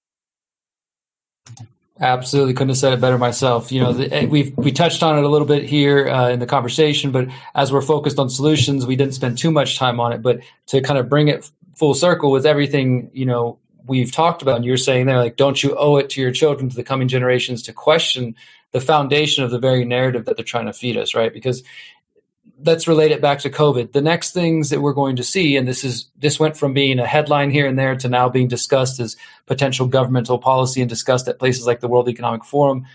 [1.99, 3.71] Absolutely, couldn't have said it better myself.
[3.71, 6.47] You know, the, we we touched on it a little bit here uh, in the
[6.47, 10.23] conversation, but as we're focused on solutions, we didn't spend too much time on it.
[10.23, 14.55] But to kind of bring it full circle with everything, you know, we've talked about,
[14.55, 17.07] and you're saying there, like, don't you owe it to your children, to the coming
[17.07, 18.35] generations, to question
[18.71, 21.33] the foundation of the very narrative that they're trying to feed us, right?
[21.33, 21.63] Because
[22.65, 23.93] let's relate it back to COVID.
[23.93, 26.99] The next things that we're going to see, and this is this went from being
[26.99, 29.15] a headline here and there to now being discussed as
[29.45, 32.85] potential governmental policy and discussed at places like the World Economic Forum,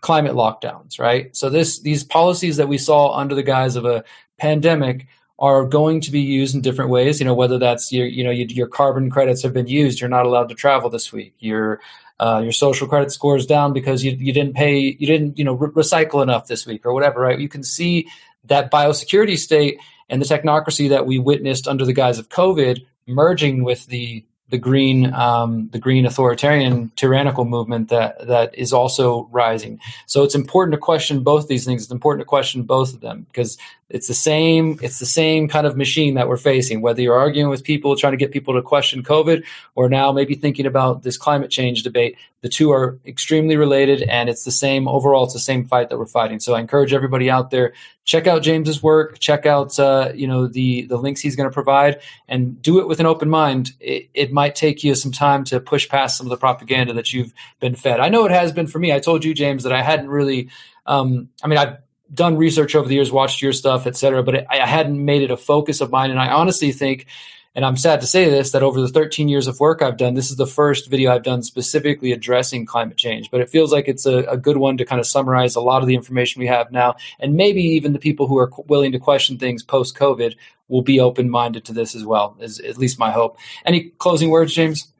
[0.00, 1.34] climate lockdowns, right?
[1.36, 4.04] So this these policies that we saw under the guise of a
[4.38, 5.06] pandemic
[5.38, 7.20] are going to be used in different ways.
[7.20, 10.26] You know, whether that's your you know your, carbon credits have been used, you're not
[10.26, 11.34] allowed to travel this week.
[11.38, 11.80] Your
[12.20, 15.44] uh, your social credit score is down because you, you didn't pay you didn't you
[15.44, 17.38] know re- recycle enough this week or whatever right?
[17.38, 18.08] You can see
[18.44, 23.64] that biosecurity state and the technocracy that we witnessed under the guise of COVID merging
[23.64, 24.24] with the
[24.54, 29.80] the green um, the green authoritarian tyrannical movement that that is also rising.
[30.06, 31.82] So it's important to question both these things.
[31.82, 33.58] It's important to question both of them because
[33.90, 36.82] it's the same it's the same kind of machine that we're facing.
[36.82, 39.42] Whether you're arguing with people trying to get people to question COVID
[39.74, 44.28] or now maybe thinking about this climate change debate, the two are extremely related and
[44.28, 45.24] it's the same overall.
[45.24, 46.40] It's the same fight that we're fighting.
[46.40, 47.72] So I encourage everybody out there
[48.04, 51.54] check out James's work, check out uh, you know the the links he's going to
[51.54, 53.72] provide, and do it with an open mind.
[53.80, 57.14] It, it, might take you some time to push past some of the propaganda that
[57.14, 58.00] you've been fed.
[58.00, 58.92] I know it has been for me.
[58.92, 60.50] I told you, James, that I hadn't really.
[60.84, 61.78] Um, I mean, I've
[62.12, 65.30] done research over the years, watched your stuff, et cetera, but I hadn't made it
[65.30, 66.10] a focus of mine.
[66.10, 67.06] And I honestly think
[67.54, 70.14] and I'm sad to say this that over the 13 years of work I've done,
[70.14, 73.30] this is the first video I've done specifically addressing climate change.
[73.30, 75.80] But it feels like it's a, a, good one to kind of summarize a lot
[75.80, 76.96] of the information we have now.
[77.20, 80.34] And maybe even the people who are willing to question things post COVID
[80.68, 83.38] will be open minded to this as well, is at least my hope.
[83.64, 84.92] Any closing words, James?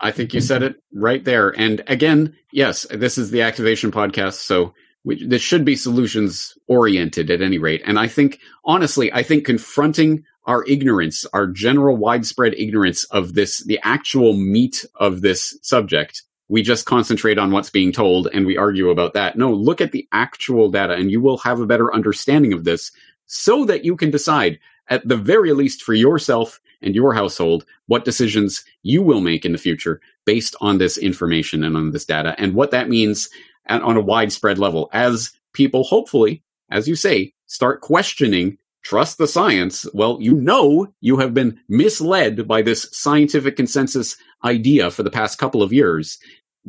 [0.00, 1.50] I think you said it right there.
[1.50, 4.34] And again, yes, this is the Activation Podcast.
[4.34, 4.74] So
[5.04, 7.82] we, this should be solutions oriented at any rate.
[7.84, 13.64] And I think, honestly, I think confronting our ignorance, our general widespread ignorance of this,
[13.64, 16.22] the actual meat of this subject.
[16.48, 19.36] We just concentrate on what's being told and we argue about that.
[19.38, 22.92] No, look at the actual data and you will have a better understanding of this
[23.26, 28.04] so that you can decide at the very least for yourself and your household what
[28.04, 32.34] decisions you will make in the future based on this information and on this data
[32.38, 33.30] and what that means
[33.68, 39.86] on a widespread level as people hopefully as you say start questioning trust the science,
[39.92, 45.38] well, you know you have been misled by this scientific consensus idea for the past
[45.38, 46.18] couple of years.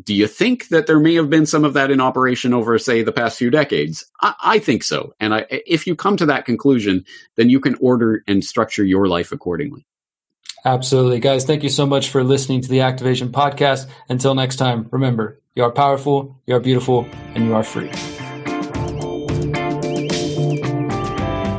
[0.02, 3.04] Do you think that there may have been some of that in operation over, say,
[3.04, 4.06] the past few decades?
[4.22, 5.14] I, I think so.
[5.20, 7.06] And I, if you come to that conclusion,
[7.38, 9.86] then you can order and structure your life accordingly.
[10.66, 11.20] Absolutely.
[11.20, 13.88] Guys, thank you so much for listening to the Activation Podcast.
[14.10, 17.92] Until next time, remember, you are powerful, you are beautiful, and you are free.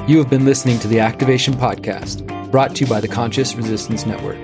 [0.06, 4.06] You have been listening to the Activation Podcast brought to you by the Conscious Resistance
[4.06, 4.38] Network.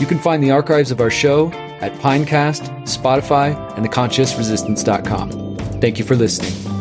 [0.00, 5.56] You can find the archives of our show at Pinecast, Spotify, and theconsciousresistance.com.
[5.80, 6.77] Thank you for listening.